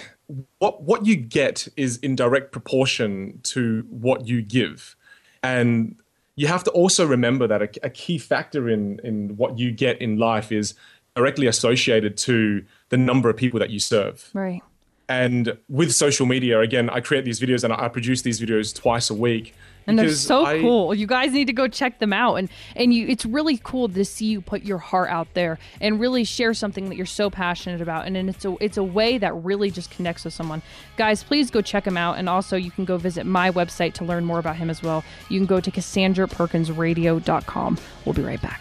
[0.58, 4.96] what what you get is in direct proportion to what you give.
[5.44, 5.96] And
[6.34, 10.02] you have to also remember that a, a key factor in in what you get
[10.02, 10.74] in life is
[11.14, 14.30] directly associated to the number of people that you serve.
[14.32, 14.60] Right.
[15.08, 19.10] And with social media, again, I create these videos and I produce these videos twice
[19.10, 19.54] a week
[19.86, 20.94] and they're so I, cool.
[20.94, 22.36] You guys need to go check them out.
[22.36, 26.00] And and you, it's really cool to see you put your heart out there and
[26.00, 28.06] really share something that you're so passionate about.
[28.06, 30.62] And, and it's a it's a way that really just connects with someone.
[30.96, 32.18] Guys, please go check him out.
[32.18, 35.02] And also, you can go visit my website to learn more about him as well.
[35.28, 37.78] You can go to CassandraPerkinsRadio.com.
[38.04, 38.60] We'll be right back.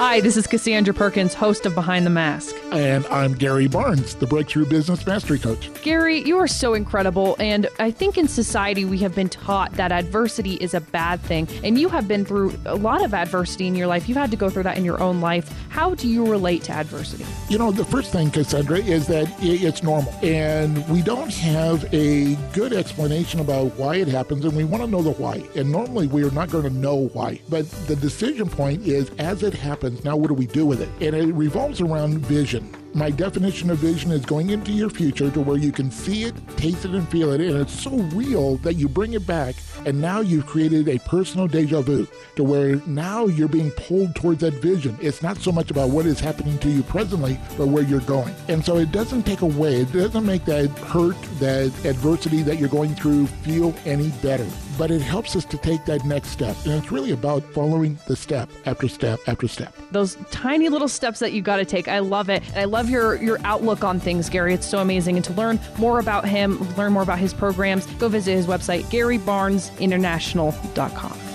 [0.00, 2.56] Hi, this is Cassandra Perkins, host of Behind the Mask.
[2.72, 5.68] And I'm Gary Barnes, the Breakthrough Business Mastery Coach.
[5.82, 7.36] Gary, you are so incredible.
[7.38, 11.48] And I think in society, we have been taught that adversity is a bad thing.
[11.62, 14.08] And you have been through a lot of adversity in your life.
[14.08, 15.52] You've had to go through that in your own life.
[15.68, 17.26] How do you relate to adversity?
[17.50, 20.14] You know, the first thing, Cassandra, is that it's normal.
[20.22, 24.46] And we don't have a good explanation about why it happens.
[24.46, 25.46] And we want to know the why.
[25.56, 27.38] And normally, we are not going to know why.
[27.50, 30.04] But the decision point is as it happens, happens.
[30.04, 30.88] Now, what do we do with it?
[31.00, 32.68] And it revolves around vision.
[32.92, 36.34] My definition of vision is going into your future to where you can see it,
[36.56, 37.40] taste it, and feel it.
[37.40, 39.54] And it's so real that you bring it back.
[39.86, 44.40] And now you've created a personal deja vu to where now you're being pulled towards
[44.40, 44.98] that vision.
[45.00, 48.34] It's not so much about what is happening to you presently, but where you're going.
[48.48, 52.68] And so it doesn't take away, it doesn't make that hurt, that adversity that you're
[52.68, 54.46] going through feel any better
[54.80, 56.56] but it helps us to take that next step.
[56.64, 59.74] And it's really about following the step after step after step.
[59.90, 61.86] Those tiny little steps that you got to take.
[61.86, 62.42] I love it.
[62.48, 64.54] And I love your, your outlook on things, Gary.
[64.54, 65.16] It's so amazing.
[65.16, 68.84] And to learn more about him, learn more about his programs, go visit his website,
[68.84, 71.29] GaryBarnesInternational.com.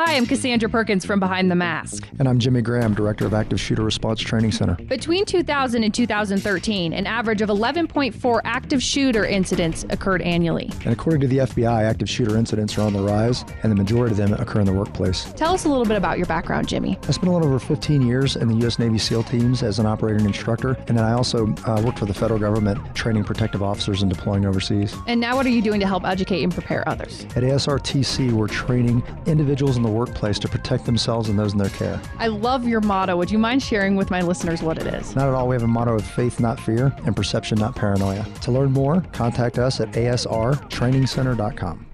[0.00, 2.08] Hi, I'm Cassandra Perkins from Behind the Mask.
[2.20, 4.76] And I'm Jimmy Graham, Director of Active Shooter Response Training Center.
[4.84, 10.70] Between 2000 and 2013, an average of 11.4 active shooter incidents occurred annually.
[10.84, 14.12] And according to the FBI, active shooter incidents are on the rise, and the majority
[14.12, 15.32] of them occur in the workplace.
[15.32, 16.96] Tell us a little bit about your background, Jimmy.
[17.08, 18.78] I spent a little over 15 years in the U.S.
[18.78, 22.14] Navy SEAL teams as an operating instructor, and then I also uh, worked for the
[22.14, 24.94] federal government training protective officers and deploying overseas.
[25.08, 27.24] And now, what are you doing to help educate and prepare others?
[27.34, 31.70] At ASRTC, we're training individuals in the workplace to protect themselves and those in their
[31.70, 32.00] care.
[32.18, 33.16] I love your motto.
[33.16, 35.14] Would you mind sharing with my listeners what it is?
[35.16, 35.48] Not at all.
[35.48, 38.24] We have a motto of faith, not fear, and perception, not paranoia.
[38.42, 41.88] To learn more, contact us at asrtrainingcenter.com.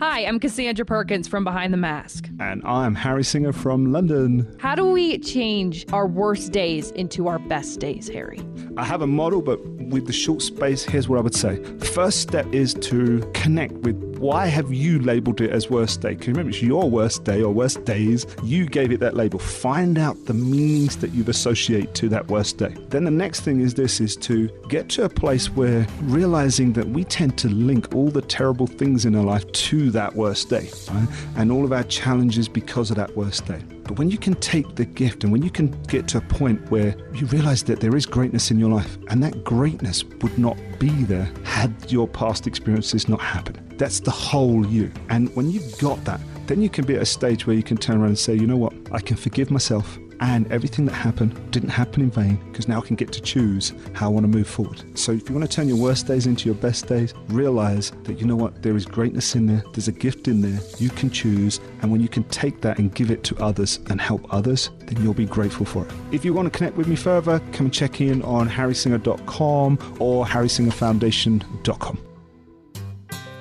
[0.00, 2.26] Hi, I'm Cassandra Perkins from Behind the Mask.
[2.40, 4.56] And I'm Harry Singer from London.
[4.58, 8.40] How do we change our worst days into our best days, Harry?
[8.78, 11.62] I have a model, but with the short space, here's what I would say.
[11.80, 16.10] First step is to connect with why have you labeled it as worst day?
[16.10, 18.26] Because remember, it's your worst day or worst days.
[18.44, 19.38] You gave it that label.
[19.38, 22.76] Find out the meanings that you associate to that worst day.
[22.90, 26.88] Then the next thing is this is to get to a place where realizing that
[26.90, 30.68] we tend to link all the terrible things in our life to that worst day,
[30.90, 31.08] right?
[31.36, 33.62] And all of our challenges because of that worst day.
[33.90, 36.70] But when you can take the gift and when you can get to a point
[36.70, 40.56] where you realize that there is greatness in your life and that greatness would not
[40.78, 43.58] be there had your past experiences not happened.
[43.78, 44.92] That's the whole you.
[45.08, 47.78] And when you've got that, then you can be at a stage where you can
[47.78, 51.50] turn around and say, you know what, I can forgive myself and everything that happened
[51.50, 54.28] didn't happen in vain because now I can get to choose how I want to
[54.28, 54.82] move forward.
[54.98, 58.20] So if you want to turn your worst days into your best days, realize that
[58.20, 61.10] you know what, there is greatness in there, there's a gift in there, you can
[61.10, 64.70] choose, and when you can take that and give it to others and help others,
[64.80, 65.92] then you'll be grateful for it.
[66.12, 70.26] If you want to connect with me further, come and check in on harrysinger.com or
[70.26, 71.98] harrysingerfoundation.com.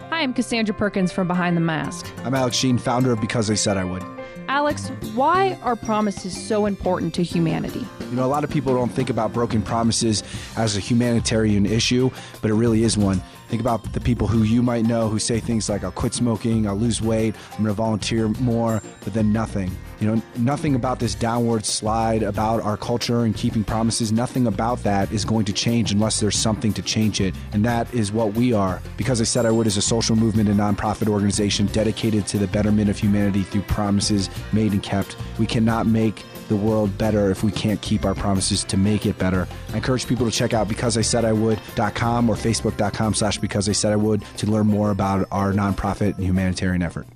[0.10, 2.10] Hi, I'm Cassandra Perkins from Behind the Mask.
[2.24, 4.18] I'm Alex Sheen, founder of Because I Said I Would.
[4.60, 7.86] Alex, why are promises so important to humanity?
[8.10, 10.24] You know, a lot of people don't think about broken promises
[10.58, 12.10] as a humanitarian issue,
[12.41, 13.22] but it really is one.
[13.50, 16.67] Think about the people who you might know who say things like, I'll quit smoking,
[16.67, 19.72] I'll lose weight, I'm going to volunteer more, but then nothing.
[20.00, 24.84] You know, nothing about this downward slide about our culture and keeping promises, nothing about
[24.84, 27.36] that is going to change unless there's something to change it.
[27.54, 28.82] And that is what we are.
[28.98, 32.48] Because I Said I Would is a social movement and nonprofit organization dedicated to the
[32.48, 35.15] betterment of humanity through promises made and kept.
[35.38, 39.18] We cannot make the world better if we can't keep our promises to make it
[39.18, 39.48] better.
[39.74, 44.24] I encourage people to check out becauseisaidiwould.com or facebook.com slash because I said I would
[44.38, 47.08] to learn more about our nonprofit and humanitarian effort.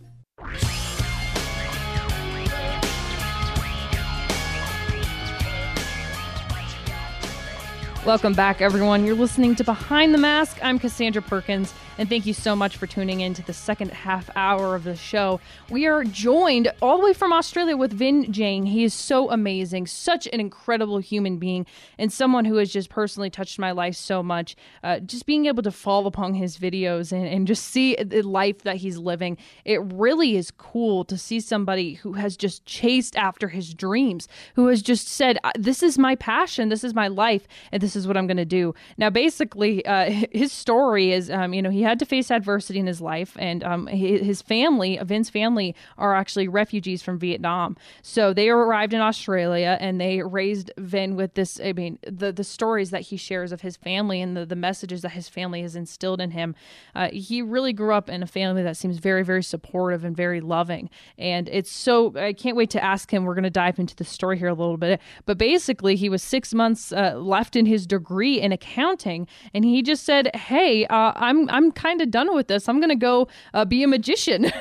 [8.05, 9.05] Welcome back, everyone.
[9.05, 10.57] You're listening to Behind the Mask.
[10.61, 14.29] I'm Cassandra Perkins, and thank you so much for tuning in to the second half
[14.35, 15.39] hour of the show.
[15.69, 18.67] We are joined all the way from Australia with Vinh Giang.
[18.67, 21.67] He is so amazing, such an incredible human being,
[21.99, 24.55] and someone who has just personally touched my life so much.
[24.83, 28.63] Uh, just being able to fall upon his videos and, and just see the life
[28.63, 33.49] that he's living, it really is cool to see somebody who has just chased after
[33.49, 37.83] his dreams, who has just said, This is my passion, this is my life, and
[37.83, 38.73] this is what I'm going to do.
[38.97, 42.87] Now, basically, uh, his story is, um, you know, he had to face adversity in
[42.87, 47.77] his life, and um, his family, Vinh's family, are actually refugees from Vietnam.
[48.01, 51.59] So they arrived in Australia and they raised Vinh with this.
[51.63, 55.01] I mean, the the stories that he shares of his family and the, the messages
[55.01, 56.55] that his family has instilled in him.
[56.95, 60.41] Uh, he really grew up in a family that seems very, very supportive and very
[60.41, 60.89] loving.
[61.17, 63.25] And it's so, I can't wait to ask him.
[63.25, 65.01] We're going to dive into the story here a little bit.
[65.25, 69.81] But basically, he was six months uh, left in his degree in accounting, and he
[69.81, 72.69] just said, "Hey, uh, I'm I'm kind of done with this.
[72.69, 74.45] I'm gonna go uh, be a magician."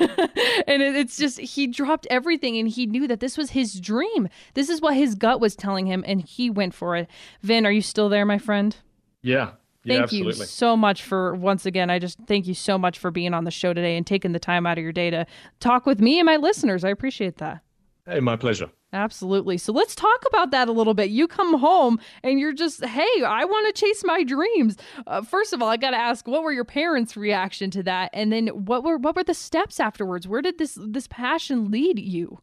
[0.67, 4.29] and it, it's just he dropped everything, and he knew that this was his dream.
[4.53, 7.09] This is what his gut was telling him, and he went for it.
[7.45, 8.75] Vinh, are you still there, my friend?
[9.21, 9.51] Yeah.
[9.85, 10.39] Yeah, thank absolutely.
[10.39, 11.89] you so much for once again.
[11.89, 14.39] I just thank you so much for being on the show today and taking the
[14.39, 15.25] time out of your day to
[15.59, 16.85] talk with me and my listeners.
[16.85, 17.59] I appreciate that.
[18.05, 18.69] Hey, my pleasure.
[18.93, 19.57] Absolutely.
[19.57, 21.09] So let's talk about that a little bit.
[21.09, 24.77] You come home and you're just, hey, I want to chase my dreams.
[25.07, 28.11] Uh, first of all, I got to ask, what were your parents' reaction to that,
[28.13, 30.27] and then what were what were the steps afterwards?
[30.27, 32.39] Where did this this passion lead you?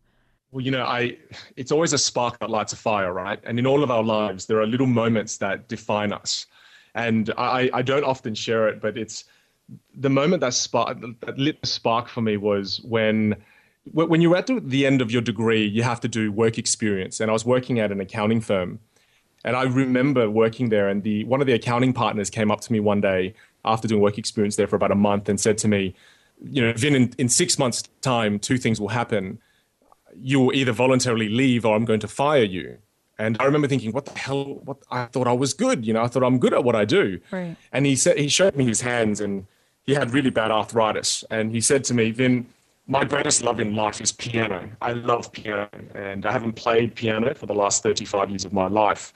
[0.50, 1.16] Well, you know, I
[1.56, 3.38] it's always a spark that lights a fire, right?
[3.44, 6.46] And in all of our lives, there are little moments that define us,
[6.96, 9.24] and I, I don't often share it, but it's
[9.94, 13.36] the moment that spark that lit the spark for me was when
[13.84, 17.20] when you're at the end of your degree, you have to do work experience.
[17.20, 18.80] And I was working at an accounting firm.
[19.44, 22.72] And I remember working there, and the one of the accounting partners came up to
[22.72, 25.68] me one day after doing work experience there for about a month and said to
[25.68, 25.94] me,
[26.42, 29.38] you know, Vinh, in, in six months' time, two things will happen.
[30.14, 32.78] You will either voluntarily leave or I'm going to fire you.
[33.18, 34.60] And I remember thinking, what the hell?
[34.64, 36.84] What I thought I was good, you know, I thought I'm good at what I
[36.84, 37.20] do.
[37.30, 37.56] Right.
[37.72, 39.46] And he said he showed me his hands and
[39.84, 41.24] he had really bad arthritis.
[41.30, 42.46] And he said to me, Vinh,
[42.90, 44.68] my greatest love in life is piano.
[44.82, 48.66] I love piano, and I haven't played piano for the last 35 years of my
[48.66, 49.12] life.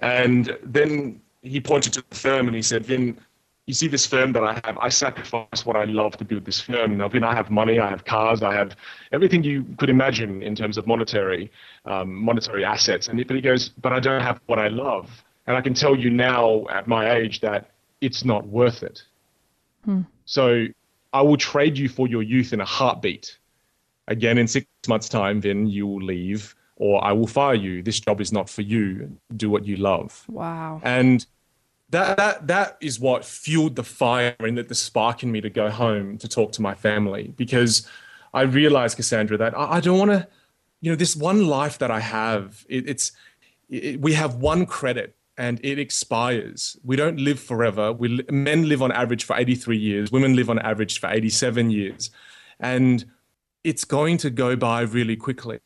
[0.00, 3.16] And then he pointed to the firm and he said, Vinh,
[3.64, 6.60] you see this firm that I have, I sacrifice what I love to build this
[6.60, 6.98] firm.
[6.98, 8.76] Now, I have money, I have cars, I have
[9.12, 11.50] everything you could imagine in terms of monetary,
[11.86, 13.08] um, monetary assets.
[13.08, 15.24] And but he goes, but I don't have what I love.
[15.46, 17.70] And I can tell you now at my age that
[18.02, 19.02] it's not worth it.
[19.86, 20.02] Hmm.
[20.26, 20.66] So
[21.16, 23.38] I will trade you for your youth in a heartbeat.
[24.06, 27.82] Again, in six months' time, then you will leave or I will fire you.
[27.82, 29.18] This job is not for you.
[29.34, 30.24] Do what you love.
[30.28, 30.80] Wow.
[30.84, 31.24] And
[31.88, 35.48] that that that is what fueled the fire and the, the spark in me to
[35.48, 37.88] go home to talk to my family because
[38.34, 40.28] I realized, Cassandra, that I, I don't want to,
[40.82, 43.12] you know, this one life that I have, it, it's
[43.70, 46.76] it, we have one credit and it expires.
[46.84, 47.92] We don't live forever.
[47.92, 50.12] We men live on average for 83 years.
[50.12, 52.10] Women live on average for 87 years,
[52.60, 53.04] and
[53.64, 55.60] it's going to go by really quickly.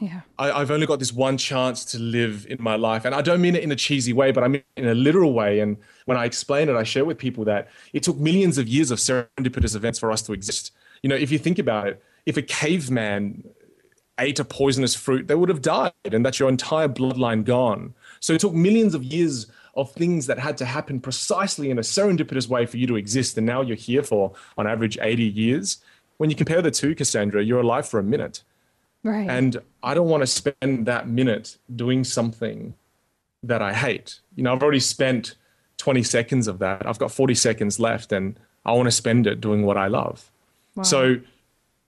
[0.00, 0.22] Yeah.
[0.36, 3.04] I, have only got this one chance to live in my life.
[3.04, 5.32] And I don't mean it in a cheesy way, but I mean in a literal
[5.32, 5.60] way.
[5.60, 8.90] And when I explain it, I share with people that it took millions of years
[8.90, 10.72] of serendipitous events for us to exist.
[11.04, 13.44] You know, if you think about it, if a caveman
[14.18, 17.94] ate a poisonous fruit, they would have died, and that's your entire bloodline gone.
[18.22, 21.82] So it took millions of years of things that had to happen precisely in a
[21.82, 23.36] serendipitous way for you to exist.
[23.36, 25.78] And now you're here for, on average, 80 years.
[26.18, 28.44] When you compare the two, Cassandra, you're alive for a minute.
[29.02, 29.28] Right.
[29.28, 32.74] And I don't want to spend that minute doing something
[33.42, 34.20] that I hate.
[34.36, 35.34] You know, I've already spent
[35.78, 36.86] 20 seconds of that.
[36.86, 40.30] I've got 40 seconds left and I want to spend it doing what I love.
[40.76, 40.84] Wow.
[40.84, 41.16] So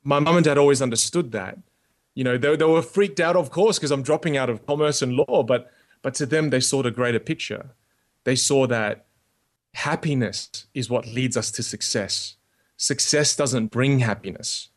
[0.02, 1.58] my mom and dad always understood that.
[2.16, 5.00] You know, they, they were freaked out, of course, because I'm dropping out of commerce
[5.00, 5.70] and law, but
[6.04, 7.70] but to them they saw the greater picture.
[8.24, 9.06] They saw that
[9.72, 12.36] happiness is what leads us to success.
[12.76, 14.68] Success doesn't bring happiness.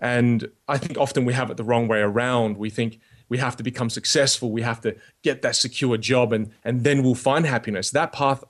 [0.00, 2.56] And I think often we have it the wrong way around.
[2.56, 2.98] We think
[3.28, 7.04] we have to become successful, we have to get that secure job, and, and then
[7.04, 7.90] we'll find happiness.
[7.90, 8.42] That path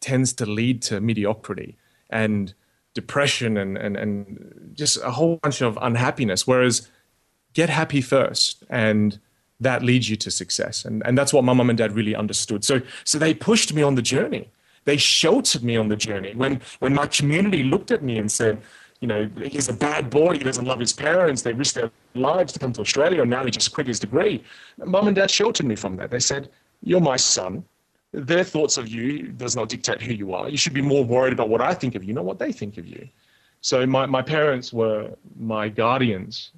[0.00, 1.76] tends to lead to mediocrity
[2.08, 2.54] and
[2.94, 6.46] depression and, and, and just a whole bunch of unhappiness.
[6.46, 6.88] Whereas
[7.52, 9.18] get happy first and
[9.60, 10.84] that leads you to success.
[10.84, 12.64] And, and that's what my mom and dad really understood.
[12.64, 14.48] So, so they pushed me on the journey.
[14.84, 16.32] They sheltered me on the journey.
[16.34, 18.62] When, when my community looked at me and said,
[19.00, 20.34] you know, he's a bad boy.
[20.34, 21.42] He doesn't love his parents.
[21.42, 24.44] They risked their lives to come to Australia, and now he just quit his degree.
[24.76, 26.10] Mum and dad sheltered me from that.
[26.10, 26.50] They said,
[26.82, 27.64] "You're my son.
[28.12, 30.50] Their thoughts of you does not dictate who you are.
[30.50, 32.76] You should be more worried about what I think of you, not what they think
[32.76, 33.08] of you."
[33.62, 36.52] So my my parents were my guardians.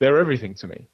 [0.00, 0.86] They're everything to me.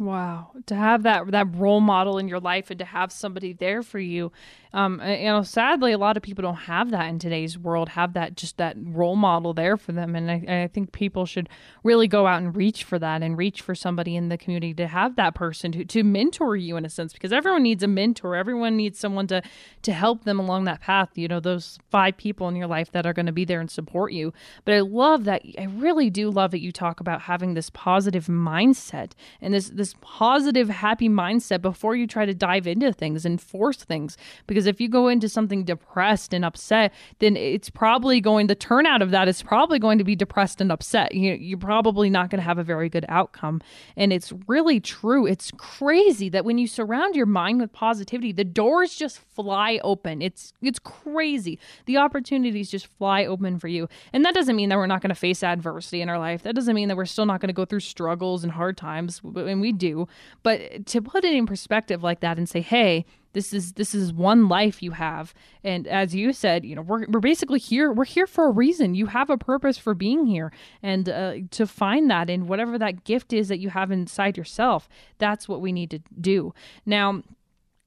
[0.00, 3.82] Wow, to have that that role model in your life and to have somebody there
[3.82, 4.32] for you
[4.72, 7.88] um, you know, sadly, a lot of people don't have that in today's world.
[7.90, 11.48] Have that just that role model there for them, and I, I think people should
[11.82, 14.86] really go out and reach for that and reach for somebody in the community to
[14.86, 18.36] have that person to to mentor you in a sense, because everyone needs a mentor.
[18.36, 19.42] Everyone needs someone to
[19.82, 21.18] to help them along that path.
[21.18, 23.70] You know, those five people in your life that are going to be there and
[23.70, 24.32] support you.
[24.64, 25.42] But I love that.
[25.58, 29.89] I really do love that you talk about having this positive mindset and this this
[30.00, 34.16] positive, happy mindset before you try to dive into things and force things
[34.46, 38.54] because because if you go into something depressed and upset, then it's probably going the
[38.54, 41.14] turnout of that is probably going to be depressed and upset.
[41.14, 43.62] You, you're probably not going to have a very good outcome.
[43.96, 45.26] And it's really true.
[45.26, 50.20] It's crazy that when you surround your mind with positivity, the doors just fly open.
[50.20, 51.58] It's it's crazy.
[51.86, 53.88] The opportunities just fly open for you.
[54.12, 56.42] And that doesn't mean that we're not going to face adversity in our life.
[56.42, 59.22] That doesn't mean that we're still not going to go through struggles and hard times,
[59.24, 60.08] and we do.
[60.42, 64.12] But to put it in perspective like that and say, "Hey, this is this is
[64.12, 65.32] one life you have.
[65.62, 68.94] And as you said you know we're, we're basically here we're here for a reason.
[68.94, 70.52] You have a purpose for being here.
[70.82, 74.88] And uh, to find that in whatever that gift is that you have inside yourself
[75.18, 76.54] that's what we need to do.
[76.84, 77.22] Now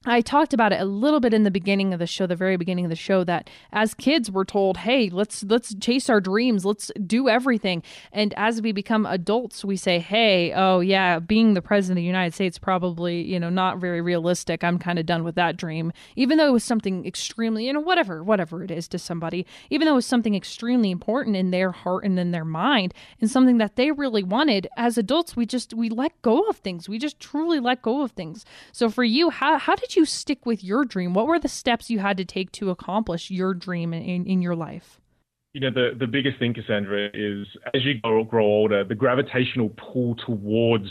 [0.05, 2.57] I talked about it a little bit in the beginning of the show, the very
[2.57, 6.65] beginning of the show, that as kids we're told, "Hey, let's let's chase our dreams,
[6.65, 7.81] let's do everything."
[8.11, 12.07] And as we become adults, we say, "Hey, oh yeah, being the president of the
[12.07, 14.61] United States probably, you know, not very realistic.
[14.61, 17.79] I'm kind of done with that dream." Even though it was something extremely, you know,
[17.79, 21.71] whatever, whatever it is to somebody, even though it was something extremely important in their
[21.71, 25.73] heart and in their mind, and something that they really wanted, as adults, we just
[25.73, 26.89] we let go of things.
[26.89, 28.43] We just truly let go of things.
[28.73, 31.13] So for you, how how did you stick with your dream?
[31.13, 34.55] What were the steps you had to take to accomplish your dream in, in your
[34.55, 34.99] life?
[35.53, 39.69] You know, the, the biggest thing, Cassandra, is as you grow, grow older, the gravitational
[39.69, 40.89] pull towards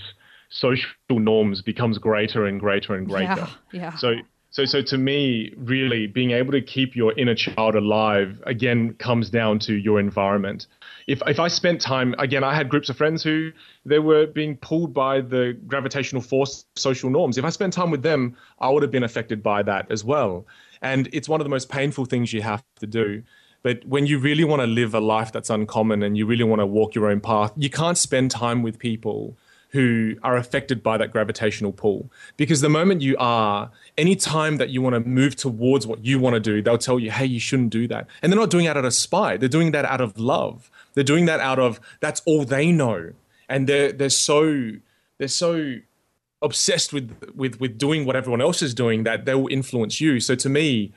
[0.51, 3.27] social norms becomes greater and greater and greater.
[3.27, 3.97] Yeah, yeah.
[3.97, 4.15] So
[4.53, 9.31] so, so to me, really being able to keep your inner child alive again comes
[9.31, 10.67] down to your environment.
[11.07, 13.53] If if I spent time again, I had groups of friends who
[13.85, 17.39] they were being pulled by the gravitational force social norms.
[17.39, 20.47] If I spent time with them, I would have been affected by that as well.
[20.81, 23.23] And it's one of the most painful things you have to do.
[23.63, 26.61] But when you really want to live a life that's uncommon and you really want
[26.61, 29.37] to walk your own path, you can't spend time with people
[29.73, 32.11] who are affected by that gravitational pull.
[32.37, 36.19] Because the moment you are, any time that you want to move towards what you
[36.19, 38.07] want to do, they'll tell you, hey, you shouldn't do that.
[38.21, 40.71] And they're not doing that out of spite, they're doing that out of love.
[40.95, 43.13] They're doing that out of that's all they know.
[43.49, 44.73] And they're they're so
[45.19, 45.77] they're so
[46.41, 50.21] obsessed with with with doing what everyone else is doing that they will influence you.
[50.21, 50.93] So to me,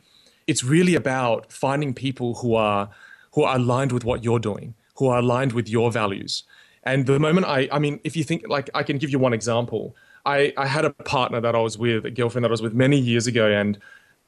[0.48, 2.89] it's really about finding people who are
[3.34, 6.43] who are aligned with what you're doing, who are aligned with your values.
[6.84, 9.34] And the moment I, I mean, if you think like I can give you one
[9.34, 9.96] example.
[10.28, 12.74] I, I had a partner that I was with, a girlfriend that I was with
[12.74, 13.78] many years ago, and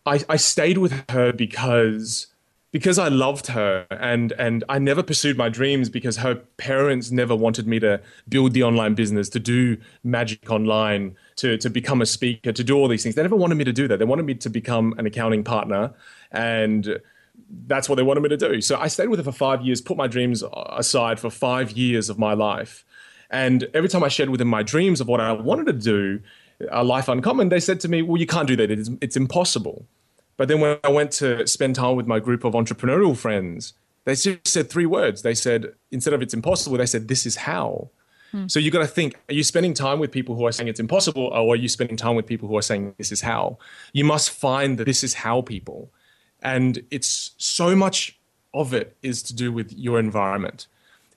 [0.05, 2.27] I, I stayed with her because
[2.71, 7.35] because I loved her and and I never pursued my dreams because her parents never
[7.35, 12.05] wanted me to build the online business, to do magic online, to to become a
[12.05, 13.15] speaker, to do all these things.
[13.15, 13.97] They never wanted me to do that.
[13.97, 15.93] They wanted me to become an accounting partner
[16.31, 16.99] and
[17.67, 18.61] that's what they wanted me to do.
[18.61, 22.09] So I stayed with her for five years, put my dreams aside for five years
[22.09, 22.83] of my life.
[23.29, 26.21] And every time I shared with them my dreams of what I wanted to do,
[26.71, 28.71] a life uncommon, they said to me, Well, you can't do that.
[28.71, 29.85] It's, it's impossible.
[30.37, 33.73] But then when I went to spend time with my group of entrepreneurial friends,
[34.05, 35.23] they just said three words.
[35.23, 37.89] They said, instead of it's impossible, they said, This is how.
[38.31, 38.47] Hmm.
[38.47, 40.79] So you got to think: Are you spending time with people who are saying it's
[40.79, 43.57] impossible, or are you spending time with people who are saying this is how?
[43.93, 45.91] You must find that this is how people
[46.41, 48.17] and it's so much
[48.53, 50.67] of it is to do with your environment.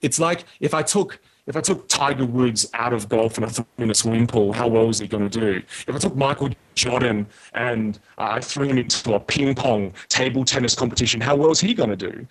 [0.01, 3.49] It's like if I took if I took Tiger Woods out of golf and I
[3.49, 5.61] threw him in a swimming pool, how well is he going to do?
[5.87, 10.75] If I took Michael Jordan and I threw him into a ping pong table tennis
[10.75, 12.27] competition, how well is he going to do?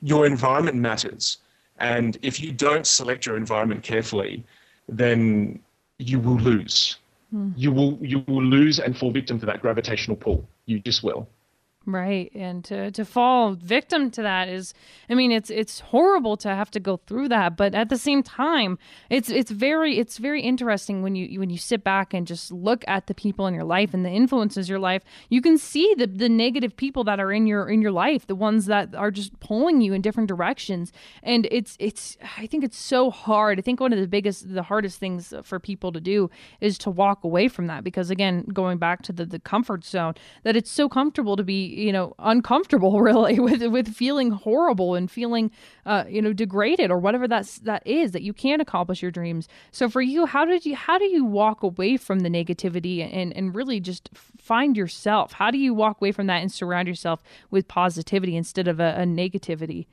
[0.00, 1.38] Your environment matters.
[1.78, 4.44] And if you don't select your environment carefully,
[4.88, 5.60] then
[5.98, 6.96] you will lose.
[7.30, 7.50] Hmm.
[7.56, 10.48] You will you will lose and fall victim to that gravitational pull.
[10.66, 11.28] You just will.
[11.88, 12.32] Right.
[12.34, 14.74] And to, to fall victim to that is
[15.08, 18.24] I mean it's it's horrible to have to go through that, but at the same
[18.24, 18.76] time,
[19.08, 22.84] it's it's very it's very interesting when you when you sit back and just look
[22.88, 26.08] at the people in your life and the influences your life, you can see the
[26.08, 29.38] the negative people that are in your in your life, the ones that are just
[29.38, 30.92] pulling you in different directions.
[31.22, 33.60] And it's it's I think it's so hard.
[33.60, 36.30] I think one of the biggest the hardest things for people to do
[36.60, 40.14] is to walk away from that because again, going back to the the comfort zone,
[40.42, 45.10] that it's so comfortable to be you know uncomfortable really with with feeling horrible and
[45.10, 45.50] feeling
[45.84, 49.48] uh, you know degraded or whatever that's that is that you can't accomplish your dreams
[49.70, 53.36] so for you how did you how do you walk away from the negativity and
[53.36, 57.22] and really just find yourself how do you walk away from that and surround yourself
[57.50, 59.86] with positivity instead of a, a negativity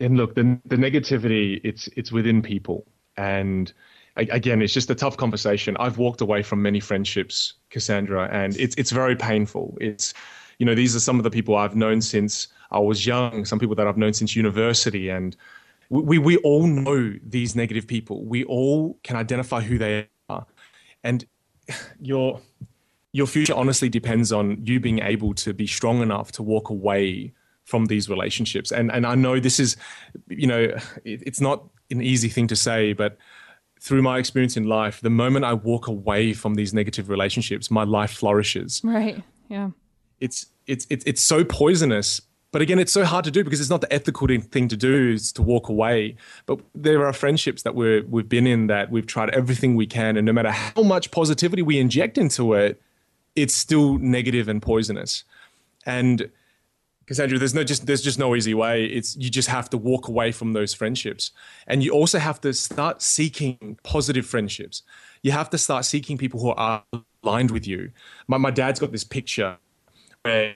[0.00, 3.72] and look the, the negativity it's it's within people and
[4.16, 5.76] again, it's just a tough conversation.
[5.80, 9.76] I've walked away from many friendships, Cassandra, and it's it's very painful.
[9.80, 10.12] It's
[10.62, 13.58] you know, these are some of the people I've known since I was young, some
[13.58, 15.08] people that I've known since university.
[15.08, 15.36] And
[15.88, 18.24] we, we all know these negative people.
[18.24, 20.46] We all can identify who they are.
[21.02, 21.26] And
[22.00, 22.40] your,
[23.10, 27.32] your future honestly depends on you being able to be strong enough to walk away
[27.64, 28.70] from these relationships.
[28.70, 29.76] And, and I know this is,
[30.28, 30.62] you know,
[31.04, 33.18] it, it's not an easy thing to say, but
[33.80, 37.82] through my experience in life, the moment I walk away from these negative relationships, my
[37.82, 38.80] life flourishes.
[38.84, 39.24] Right.
[39.48, 39.70] Yeah.
[40.20, 42.20] It's it's it's it's so poisonous.
[42.52, 45.12] But again, it's so hard to do because it's not the ethical thing to do
[45.12, 46.16] is to walk away.
[46.44, 50.16] But there are friendships that we're we've been in that we've tried everything we can,
[50.16, 52.80] and no matter how much positivity we inject into it,
[53.34, 55.24] it's still negative and poisonous.
[55.86, 56.30] And
[57.06, 58.84] Cassandra, there's no just there's just no easy way.
[58.84, 61.30] It's you just have to walk away from those friendships,
[61.66, 64.82] and you also have to start seeking positive friendships.
[65.22, 66.84] You have to start seeking people who are
[67.24, 67.90] aligned with you.
[68.28, 69.56] My my dad's got this picture
[70.22, 70.54] where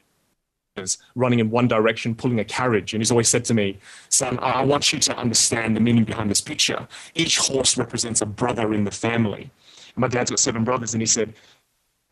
[1.14, 2.92] running in one direction, pulling a carriage.
[2.92, 3.78] And he's always said to me,
[4.10, 6.86] Son, I want you to understand the meaning behind this picture.
[7.14, 9.50] Each horse represents a brother in the family.
[9.94, 11.32] And my dad's got seven brothers, and he said,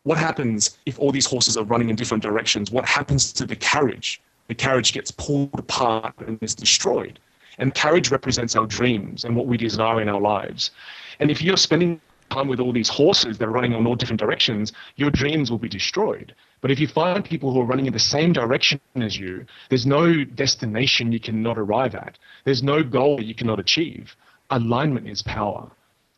[0.03, 2.71] What happens if all these horses are running in different directions?
[2.71, 4.21] What happens to the carriage?
[4.47, 7.19] The carriage gets pulled apart and is destroyed.
[7.59, 10.71] And carriage represents our dreams and what we desire in our lives.
[11.19, 14.19] And if you're spending time with all these horses that are running in all different
[14.19, 16.33] directions, your dreams will be destroyed.
[16.61, 19.85] But if you find people who are running in the same direction as you, there's
[19.85, 22.17] no destination you cannot arrive at.
[22.43, 24.15] There's no goal that you cannot achieve.
[24.49, 25.69] Alignment is power.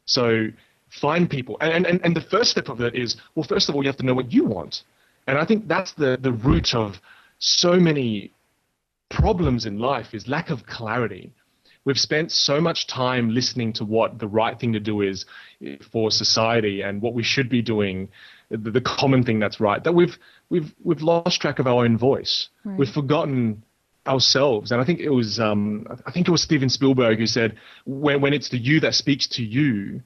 [0.05, 0.47] So
[0.89, 1.57] find people.
[1.61, 3.97] And, and, and the first step of it is, well, first of all, you have
[3.97, 4.83] to know what you want.
[5.27, 6.99] And I think that's the, the root of
[7.39, 8.31] so many
[9.09, 11.33] problems in life is lack of clarity
[11.87, 15.25] we've spent so much time listening to what the right thing to do is
[15.89, 18.09] for society and what we should be doing,
[18.49, 20.17] the, the common thing that's right, that we've
[20.49, 22.49] we've we've lost track of our own voice.
[22.65, 22.77] Right.
[22.77, 23.63] We've forgotten
[24.05, 24.73] ourselves.
[24.73, 28.19] And I think it was um, I think it was Steven Spielberg who said when
[28.19, 30.01] when it's the you that speaks to you,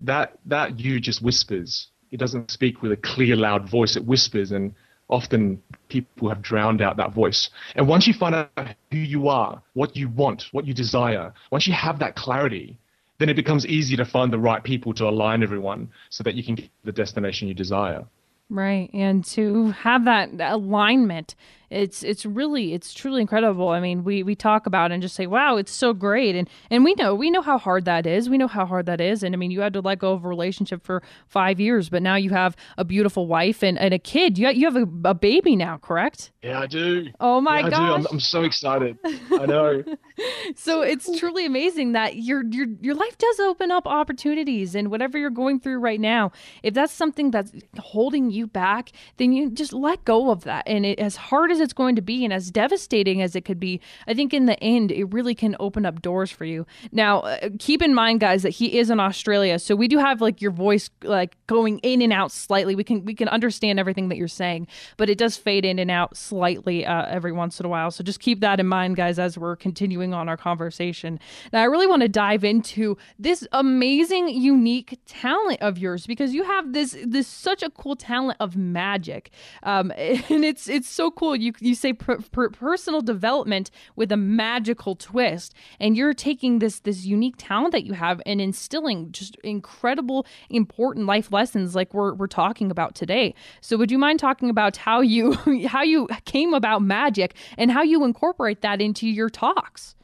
[0.00, 1.88] that that you just whispers.
[2.10, 3.96] It doesn't speak with a clear, loud voice.
[3.96, 4.74] It whispers, and
[5.08, 7.50] often people have drowned out that voice.
[7.74, 8.50] And once you find out
[8.90, 12.76] who you are, what you want, what you desire, once you have that clarity,
[13.18, 16.44] then it becomes easy to find the right people to align everyone so that you
[16.44, 18.04] can get the destination you desire.
[18.50, 18.90] Right.
[18.94, 21.34] And to have that alignment
[21.70, 23.68] it's it's really it's truly incredible.
[23.68, 26.84] I mean, we we talk about and just say, "Wow, it's so great," and and
[26.84, 28.30] we know we know how hard that is.
[28.30, 30.24] We know how hard that is, and I mean, you had to let go of
[30.24, 33.98] a relationship for five years, but now you have a beautiful wife and, and a
[33.98, 34.38] kid.
[34.38, 36.30] You you have a, a baby now, correct?
[36.42, 37.08] Yeah, I do.
[37.20, 38.98] Oh my yeah, gosh, I'm, I'm so excited.
[39.04, 39.84] I know.
[40.56, 45.18] so it's truly amazing that your your your life does open up opportunities, and whatever
[45.18, 49.74] you're going through right now, if that's something that's holding you back, then you just
[49.74, 50.66] let go of that.
[50.66, 53.44] And it, as hard as as it's going to be and as devastating as it
[53.44, 56.66] could be, I think in the end, it really can open up doors for you.
[56.92, 60.20] Now, uh, keep in mind, guys, that he is in Australia, so we do have
[60.20, 62.74] like your voice like going in and out slightly.
[62.74, 65.90] We can we can understand everything that you're saying, but it does fade in and
[65.90, 67.90] out slightly uh, every once in a while.
[67.90, 71.18] So just keep that in mind, guys, as we're continuing on our conversation.
[71.52, 76.44] Now, I really want to dive into this amazing, unique talent of yours because you
[76.44, 79.30] have this this such a cool talent of magic,
[79.62, 81.34] um, and it's it's so cool.
[81.34, 86.58] You you you say per, per personal development with a magical twist, and you're taking
[86.58, 91.92] this this unique talent that you have and instilling just incredible important life lessons like
[91.94, 93.34] we're we're talking about today.
[93.60, 95.32] So would you mind talking about how you
[95.66, 99.94] how you came about magic and how you incorporate that into your talks?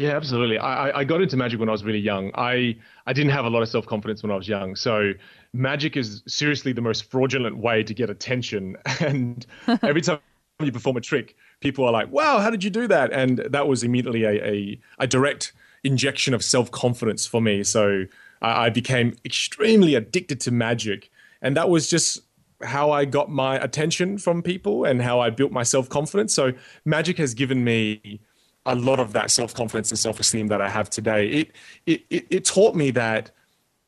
[0.00, 0.56] Yeah, absolutely.
[0.56, 2.30] I, I got into magic when I was really young.
[2.34, 2.74] I,
[3.06, 4.74] I didn't have a lot of self confidence when I was young.
[4.74, 5.12] So,
[5.52, 8.76] magic is seriously the most fraudulent way to get attention.
[9.00, 9.44] And
[9.82, 10.20] every time
[10.66, 13.12] you perform a trick, people are like, wow, how did you do that?
[13.12, 15.52] And that was immediately a, a, a direct
[15.84, 17.64] injection of self confidence for me.
[17.64, 18.06] So
[18.42, 21.10] I, I became extremely addicted to magic.
[21.42, 22.20] And that was just
[22.62, 26.34] how I got my attention from people and how I built my self confidence.
[26.34, 26.52] So
[26.84, 28.20] magic has given me
[28.66, 31.28] a lot of that self confidence and self esteem that I have today.
[31.28, 31.52] It,
[31.86, 33.30] it, it, it taught me that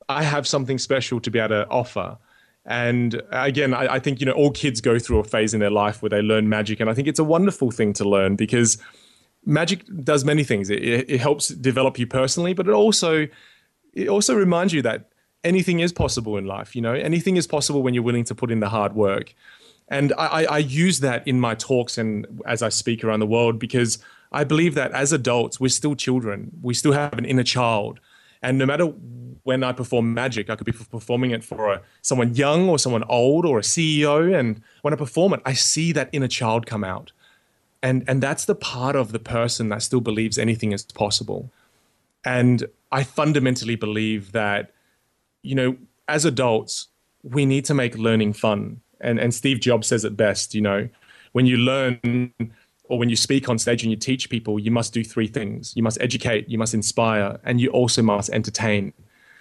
[0.08, 2.18] I have something special to be able to offer.
[2.64, 5.60] And uh, again, I, I, think you know all kids go through a phase in
[5.60, 8.36] their life where they learn magic, and I think it's a wonderful thing to learn
[8.36, 8.78] because
[9.44, 10.70] magic does many things.
[10.70, 13.26] It, it helps develop you personally, but it also
[13.92, 15.08] it also reminds you that
[15.44, 16.76] anything is possible in life.
[16.76, 19.34] You know, anything is possible when you're willing to put in the hard work.
[19.88, 23.58] And I, I use that in my talks and as I speak around the world
[23.58, 23.98] because
[24.30, 26.50] I believe that as adults, we're still children.
[26.62, 28.00] We still have an inner child.
[28.40, 28.94] And no matter
[29.44, 33.04] when I perform magic, I could be performing it for a, someone young or someone
[33.04, 34.38] old or a CEO.
[34.38, 37.12] And when I perform it, I see that inner child come out.
[37.82, 41.50] And, and that's the part of the person that still believes anything is possible.
[42.24, 44.72] And I fundamentally believe that,
[45.42, 45.76] you know,
[46.06, 46.88] as adults,
[47.24, 48.80] we need to make learning fun.
[49.00, 50.88] And, and Steve Jobs says it best, you know,
[51.32, 52.32] when you learn
[52.84, 55.72] or when you speak on stage and you teach people, you must do three things.
[55.74, 58.92] You must educate, you must inspire, and you also must entertain.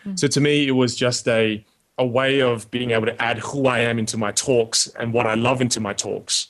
[0.05, 0.19] Mm.
[0.19, 1.63] So to me, it was just a
[1.97, 5.27] a way of being able to add who I am into my talks and what
[5.27, 6.47] I love into my talks.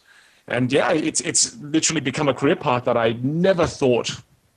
[0.47, 4.11] And yeah, it's it's literally become a career path that I never thought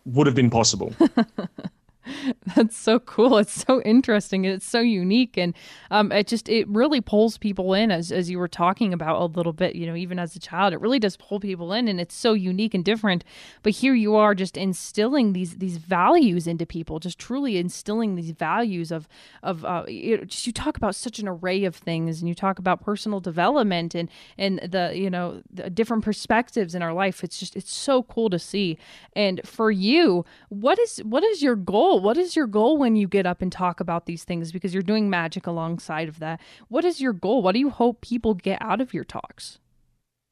[0.07, 0.93] would have been possible.
[2.55, 3.39] That's so cool.
[3.39, 4.45] It's so interesting.
[4.45, 5.55] It's so unique, and
[5.91, 9.25] um, it just it really pulls people in as as you were talking about a
[9.25, 9.75] little bit.
[9.75, 12.33] You know, even as a child, it really does pull people in, and it's so
[12.33, 13.25] unique and different.
[13.63, 18.31] But here you are, just instilling these these values into people, just truly instilling these
[18.31, 19.09] values of
[19.43, 22.59] of uh, you, just, you talk about such an array of things, and you talk
[22.59, 27.25] about personal development and and the you know the different perspectives in our life.
[27.25, 28.79] It's just it's so cool to see.
[29.15, 31.94] And for you, what is what is your goal?
[31.95, 32.03] Goal?
[32.03, 34.53] What is your goal when you get up and talk about these things?
[34.53, 36.41] Because you're doing magic alongside of that.
[36.69, 37.43] What is your goal?
[37.43, 39.59] What do you hope people get out of your talks?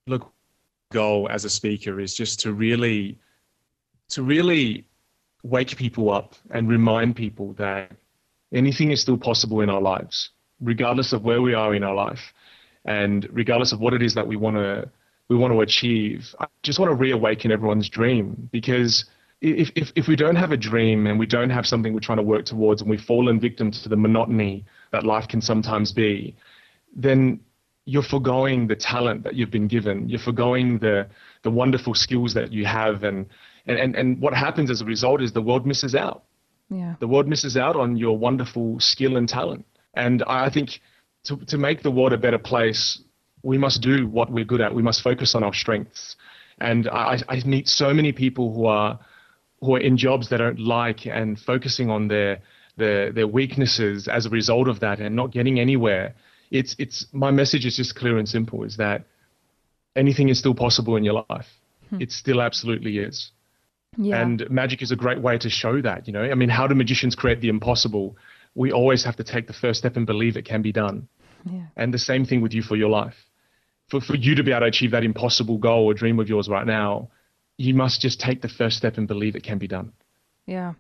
[0.07, 0.33] Look,
[0.93, 3.19] goal as a speaker is just to really,
[4.11, 4.85] to really
[5.43, 7.93] wake people up and remind people that
[8.53, 12.33] anything is still possible in our lives, regardless of where we are in our life,
[12.85, 14.89] and regardless of what it is that we want to
[15.29, 16.35] we want to achieve.
[16.41, 19.07] I just want to reawaken everyone's dream because
[19.43, 22.19] if, if, if we don't have a dream and we don't have something we're trying
[22.19, 26.35] to work towards and we've fallen victim to the monotony that life can sometimes be,
[26.95, 27.41] then
[27.85, 30.09] you're foregoing the talent that you've been given.
[30.09, 31.09] You're foregoing the,
[31.43, 33.03] the wonderful skills that you have.
[33.03, 33.27] And,
[33.67, 36.23] And, and, and what happens as a result is the world misses out.
[36.71, 36.95] Yeah.
[37.01, 39.65] The world misses out on your wonderful skill and talent.
[39.95, 40.81] And I think
[41.25, 43.03] to, to make the world a better place,
[43.43, 44.75] we must do what we're good at.
[44.75, 46.17] We must focus on our strengths.
[46.59, 48.99] And I, I meet so many people who are
[49.63, 52.41] who are in jobs they don't like and focusing on their
[52.77, 56.15] their their weaknesses as a result of that and not getting anywhere.
[56.51, 59.05] It's it's my message is just clear and simple: is that
[59.97, 61.49] anything is still possible in your life.
[61.91, 62.01] Hmm.
[62.01, 63.31] It still absolutely is.
[63.97, 64.23] Yeah.
[64.23, 66.07] And magic is a great way to show that.
[66.07, 68.17] You know, I mean, how do magicians create the impossible?
[68.55, 71.09] We always have to take the first step and believe it can be done.
[71.45, 71.67] Yeah.
[71.77, 73.17] And the same thing with you for your life.
[73.89, 76.49] For for you to be able to achieve that impossible goal or dream of yours
[76.49, 77.11] right now,
[77.63, 79.93] you must just take the first step and believe it can be done.
[80.47, 80.75] Yeah.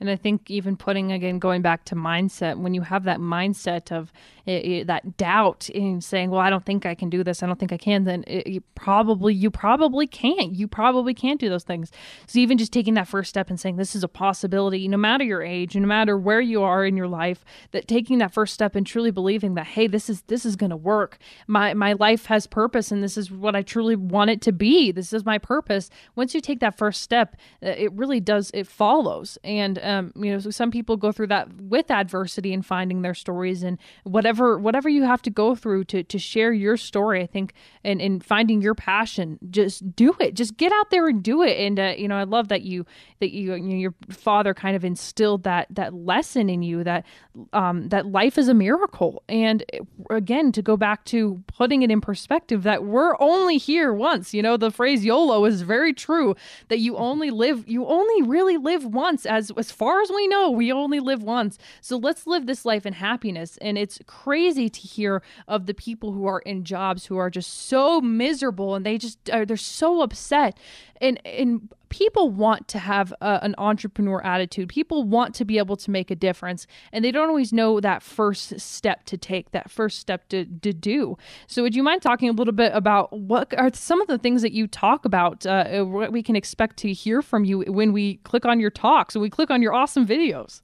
[0.00, 3.92] And I think even putting again going back to mindset, when you have that mindset
[3.92, 4.10] of
[4.46, 7.42] it, it, that doubt in saying, "Well, I don't think I can do this.
[7.42, 10.54] I don't think I can," then it, you probably you probably can't.
[10.54, 11.90] You probably can't do those things.
[12.26, 15.24] So even just taking that first step and saying, "This is a possibility," no matter
[15.24, 18.74] your age, no matter where you are in your life, that taking that first step
[18.74, 21.18] and truly believing that, "Hey, this is this is going to work.
[21.46, 24.92] My my life has purpose, and this is what I truly want it to be.
[24.92, 28.50] This is my purpose." Once you take that first step, uh, it really does.
[28.54, 32.64] It follows and um, you know, so some people go through that with adversity and
[32.64, 36.76] finding their stories and whatever whatever you have to go through to to share your
[36.76, 37.22] story.
[37.22, 40.34] I think and in finding your passion, just do it.
[40.34, 41.58] Just get out there and do it.
[41.58, 42.84] And uh, you know, I love that you
[43.20, 47.04] that you, you know, your father kind of instilled that that lesson in you that
[47.52, 49.22] um, that life is a miracle.
[49.28, 49.64] And
[50.10, 54.34] again, to go back to putting it in perspective, that we're only here once.
[54.34, 56.34] You know, the phrase YOLO is very true.
[56.68, 59.26] That you only live, you only really live once.
[59.26, 61.58] As as far as we know, we only live once.
[61.80, 63.56] So let's live this life in happiness.
[63.58, 67.68] And it's crazy to hear of the people who are in jobs who are just
[67.68, 70.58] so miserable and they just are they're so upset.
[71.00, 74.68] And and people want to have a, an entrepreneur attitude.
[74.68, 78.02] People want to be able to make a difference, and they don't always know that
[78.02, 81.16] first step to take, that first step to, to do.
[81.46, 84.42] So, would you mind talking a little bit about what are some of the things
[84.42, 88.16] that you talk about, uh, what we can expect to hear from you when we
[88.18, 90.62] click on your talks, when we click on your awesome videos?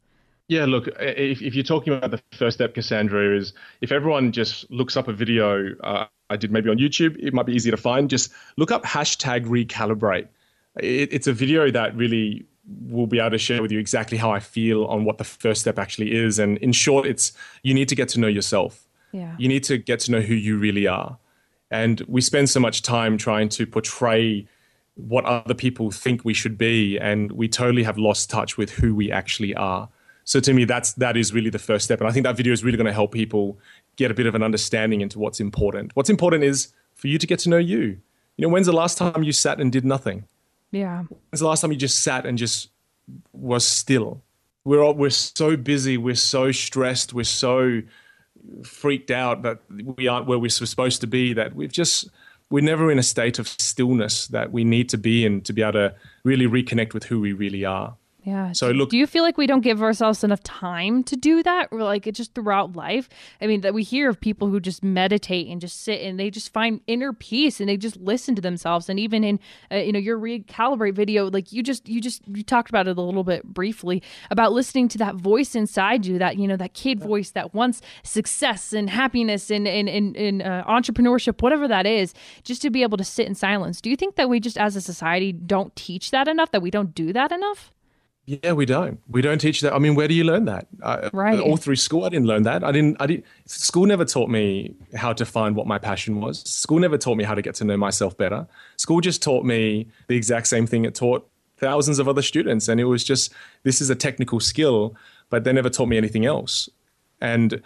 [0.51, 4.71] Yeah, look, if, if you're talking about the first step, Cassandra, is if everyone just
[4.71, 7.77] looks up a video uh, I did maybe on YouTube, it might be easy to
[7.77, 8.11] find.
[8.11, 10.29] Just look up hashtag recalibrate
[10.79, 12.47] it, it's a video that really
[12.89, 15.61] will be able to share with you exactly how I feel on what the first
[15.61, 16.39] step actually is.
[16.39, 17.33] And in short, it's
[17.63, 18.87] you need to get to know yourself.
[19.13, 19.35] Yeah.
[19.39, 21.19] You need to get to know who you really are.
[21.71, 24.47] And we spend so much time trying to portray
[24.95, 28.95] what other people think we should be, and we totally have lost touch with who
[28.95, 29.89] we actually are.
[30.31, 31.99] So to me, that's that is really the first step.
[31.99, 33.59] And I think that video is really going to help people
[33.97, 35.91] get a bit of an understanding into what's important.
[35.95, 37.99] What's important is for you to get to know you.
[38.37, 40.29] You know, when's the last time you sat and did nothing?
[40.71, 41.03] Yeah.
[41.31, 42.71] When's the last time you just sat and just
[43.33, 44.23] was still?
[44.63, 47.83] We're all, we're so busy, we're so stressed, we're so
[48.63, 49.59] freaked out that
[49.97, 51.33] we aren't where we're supposed to be.
[51.33, 52.09] That we've just
[52.51, 55.63] we're never in a state of stillness that we need to be in to be
[55.63, 57.97] able to really reconnect with who we really are.
[58.23, 58.53] Yeah.
[58.53, 61.69] So look, do you feel like we don't give ourselves enough time to do that,
[61.71, 63.09] or like it just throughout life?
[63.41, 66.31] I mean, that we hear of people who just meditate and just sit and they
[66.31, 68.89] just find inner peace and they just listen to themselves.
[68.91, 69.41] And even in
[69.73, 72.99] uh, you know your recalibrate video, like you just you just you talked about it
[72.99, 76.75] a little bit briefly about listening to that voice inside you, that you know that
[76.75, 81.87] kid voice that wants success and happiness and and and, and uh, entrepreneurship, whatever that
[81.87, 82.13] is,
[82.45, 83.81] just to be able to sit in silence.
[83.81, 86.51] Do you think that we just as a society don't teach that enough?
[86.51, 87.73] That we don't do that enough?
[88.27, 89.01] Yeah, we don't.
[89.09, 89.73] We don't teach that.
[89.73, 90.69] I mean, where do you learn that?
[90.83, 91.41] Uh, right.
[91.41, 92.63] All through school, I didn't learn that.
[92.63, 92.97] I didn't.
[93.01, 93.25] I didn't.
[93.47, 96.41] School never taught me how to find what my passion was.
[96.49, 98.47] School never taught me how to get to know myself better.
[98.77, 102.81] School just taught me the exact same thing it taught thousands of other students, and
[102.81, 103.33] it was just
[103.65, 104.95] this is a technical skill,
[105.29, 106.69] but they never taught me anything else.
[107.21, 107.61] And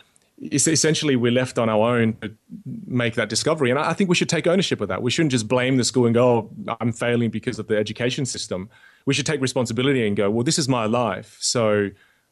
[0.53, 2.35] essentially we're left on our own to
[2.87, 3.71] make that discovery.
[3.71, 5.03] And I think we should take ownership of that.
[5.03, 8.27] We shouldn't just blame the school and go, oh, I'm failing because of the education
[8.27, 8.69] system.
[9.07, 11.37] We should take responsibility and go, well, this is my life.
[11.41, 11.91] So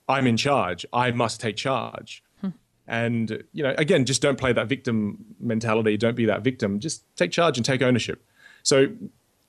[0.09, 0.87] I'm in charge.
[0.93, 2.23] I must take charge.
[2.41, 2.49] Hmm.
[2.87, 5.97] And, you know, again, just don't play that victim mentality.
[5.97, 6.81] Don't be that victim.
[6.81, 8.25] Just take charge and take ownership.
[8.62, 8.89] So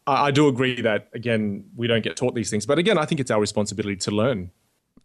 [0.05, 2.65] I, I do agree that, again, we don't get taught these things.
[2.65, 4.51] But again, I think it's our responsibility to learn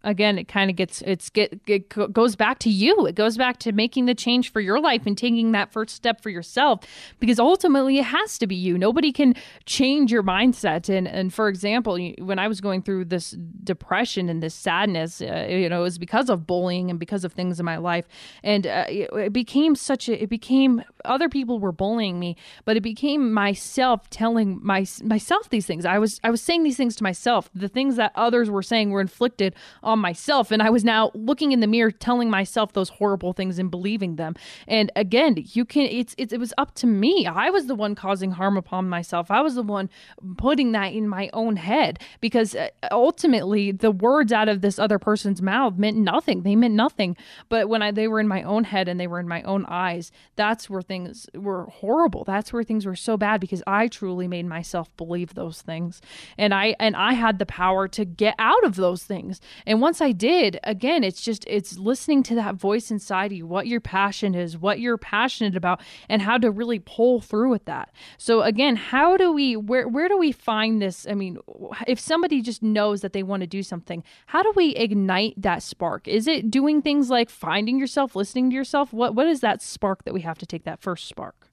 [0.05, 3.07] again it kind of gets it's get it goes back to you.
[3.07, 6.23] It goes back to making the change for your life and taking that first step
[6.23, 6.81] for yourself
[7.19, 8.79] because ultimately it has to be you.
[8.79, 9.35] Nobody can
[9.67, 10.89] change your mindset.
[10.89, 13.33] And and for example when i was going through this
[13.65, 17.33] depression and this sadness uh, you know it was because of bullying and because of
[17.33, 18.07] things in my life.
[18.43, 22.83] And uh, it became such a it became other people were bullying me, but it
[22.83, 25.85] became myself telling my myself these things.
[25.85, 27.51] I was I was saying these things to myself.
[27.55, 31.53] The things that others were saying were inflicted on myself, and I was now looking
[31.53, 34.35] in the mirror, telling myself those horrible things and believing them.
[34.67, 35.87] And again, you can.
[35.87, 37.27] It's, it's it was up to me.
[37.27, 39.31] I was the one causing harm upon myself.
[39.31, 39.91] I was the one
[40.37, 44.99] putting that in my own head because uh, ultimately the words out of this other
[44.99, 46.43] person's mouth meant nothing.
[46.43, 47.17] They meant nothing.
[47.49, 49.65] But when I, they were in my own head and they were in my own
[49.67, 52.25] eyes, that's where things were horrible.
[52.25, 56.01] That's where things were so bad because I truly made myself believe those things.
[56.37, 59.41] And I and I had the power to get out of those things.
[59.67, 63.67] And once I did, again, it's just it's listening to that voice inside you, what
[63.67, 67.93] your passion is, what you're passionate about, and how to really pull through with that.
[68.17, 71.07] So again, how do we where where do we find this?
[71.09, 71.39] I mean,
[71.87, 75.63] if somebody just knows that they want to do something, how do we ignite that
[75.63, 76.09] spark?
[76.09, 78.93] Is it doing things like finding yourself, listening to yourself?
[78.93, 81.49] What what is that spark that we have to take that first spark?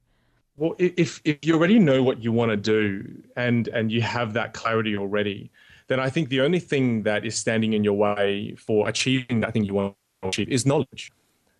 [0.57, 4.33] Well, if if you already know what you want to do and and you have
[4.33, 5.51] that clarity already,
[5.87, 9.53] then I think the only thing that is standing in your way for achieving that
[9.53, 11.11] thing you want to achieve is knowledge.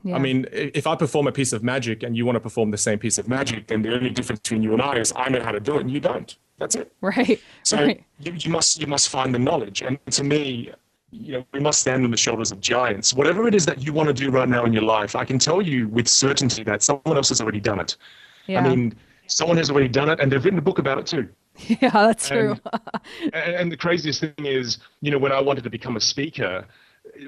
[0.04, 0.16] Yeah.
[0.16, 2.78] I mean, if I perform a piece of magic and you want to perform the
[2.78, 5.42] same piece of magic, then the only difference between you and I is I know
[5.42, 6.36] how to do it and you don't.
[6.58, 6.92] That's it.
[7.02, 7.42] Right.
[7.64, 8.04] So right.
[8.20, 9.82] You, you must you must find the knowledge.
[9.82, 10.72] And to me,
[11.12, 13.14] you know, we must stand on the shoulders of giants.
[13.14, 15.40] Whatever it is that you want to do right now in your life, I can
[15.40, 17.96] tell you with certainty that someone else has already done it.
[18.48, 18.60] Yeah.
[18.60, 18.96] I mean,
[19.28, 21.30] someone has already done it, and they've written a book about it too.
[21.58, 22.58] Yeah, that's true.
[23.32, 26.66] and, and the craziest thing is, you know, when I wanted to become a speaker,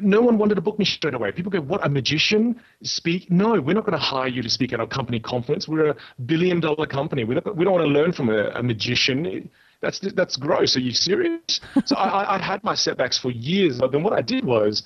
[0.02, 1.32] no one wanted to book me straight away.
[1.32, 4.74] People go, "What a magician speak?" No, we're not going to hire you to speak
[4.74, 5.68] at our company conference.
[5.68, 7.24] We're a billion dollar company.
[7.24, 9.50] We don't, we don't want to learn from a, a magician.
[9.82, 10.76] That's that's gross.
[10.76, 11.62] Are you serious?
[11.86, 13.80] so I, I had my setbacks for years.
[13.80, 14.84] But then what I did was,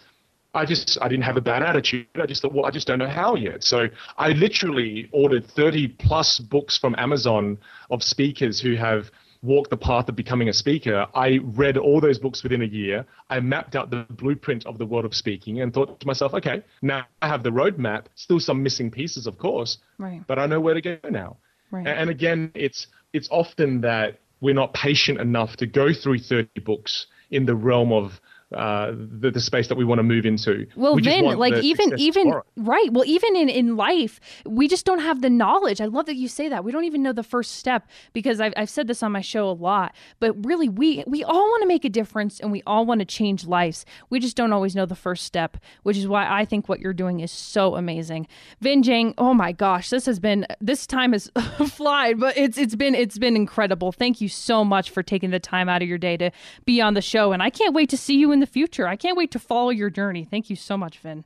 [0.54, 2.08] I just I didn't have a bad attitude.
[2.16, 3.64] I just thought, well, I just don't know how yet.
[3.64, 3.88] So
[4.18, 7.58] I literally ordered 30 plus books from Amazon
[7.90, 9.12] of speakers who have
[9.44, 13.06] walked the path of becoming a speaker, I read all those books within a year.
[13.30, 16.64] I mapped out the blueprint of the world of speaking and thought to myself, okay,
[16.82, 20.22] now I have the roadmap, still some missing pieces, of course, right.
[20.28, 21.38] but I know where to go now.
[21.72, 21.88] Right.
[21.88, 27.08] And again, it's it's often that we're not patient enough to go through 30 books
[27.30, 28.20] in the realm of
[28.54, 30.68] uh, the, the space that we want to move into.
[30.76, 32.92] Well, we then, like even even right.
[32.92, 35.80] Well, even in in life, we just don't have the knowledge.
[35.80, 36.64] I love that you say that.
[36.64, 39.50] We don't even know the first step because I've I've said this on my show
[39.50, 39.96] a lot.
[40.20, 43.06] But really, we we all want to make a difference and we all want to
[43.06, 43.86] change lives.
[44.10, 46.94] We just don't always know the first step, which is why I think what you're
[46.94, 48.28] doing is so amazing.
[48.62, 51.32] Vinh Giang, oh my gosh, this has been this time has
[51.70, 53.94] flied, but it's it's been it's been incredible.
[53.94, 56.32] Thank you so much for taking the time out of your day to
[56.66, 58.88] be on the show, and I can't wait to see you in the future.
[58.88, 60.28] I can't wait to follow your journey.
[60.30, 61.24] Thank you so much, Vinh.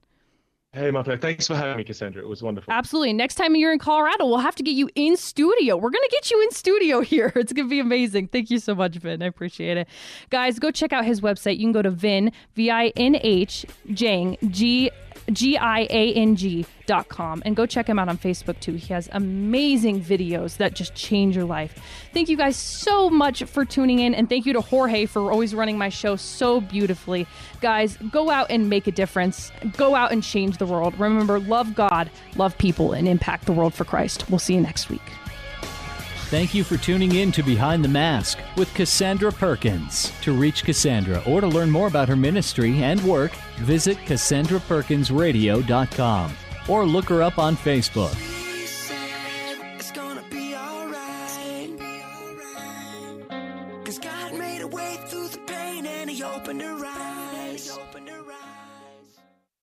[0.76, 1.22] Hey, my pleasure.
[1.22, 2.22] Thanks for having me, Cassandra.
[2.22, 2.74] It was wonderful.
[2.74, 3.14] Absolutely.
[3.14, 5.78] Next time you're in Colorado, we'll have to get you in studio.
[5.78, 7.32] We're going to get you in studio here.
[7.46, 8.28] It's going to be amazing.
[8.28, 9.24] Thank you so much, Vinh.
[9.24, 9.88] I appreciate it.
[10.32, 11.58] Guys, go check out his website.
[11.58, 14.92] You can go to Vinh, V I N H, Giang, G
[15.32, 18.74] G I A N G dot com and go check him out on Facebook too.
[18.74, 21.80] He has amazing videos that just change your life.
[22.14, 25.56] Thank you guys so much for tuning in and thank you to Jorge for always
[25.56, 27.26] running my show so beautifully.
[27.62, 29.52] Guys, go out and make a difference.
[29.78, 30.98] Go out and change the world.
[31.00, 34.30] Remember, love God, love people, and impact the world for Christ.
[34.30, 35.02] We'll see you next week.
[36.36, 40.12] Thank you for tuning in to Behind the Mask with Cassandra Perkins.
[40.24, 46.86] To reach Cassandra or to learn more about her ministry and work, visit CassandraPerkinsRadio.com or
[46.86, 48.14] look her up on Facebook.
[56.22, 56.95] opened her eyes.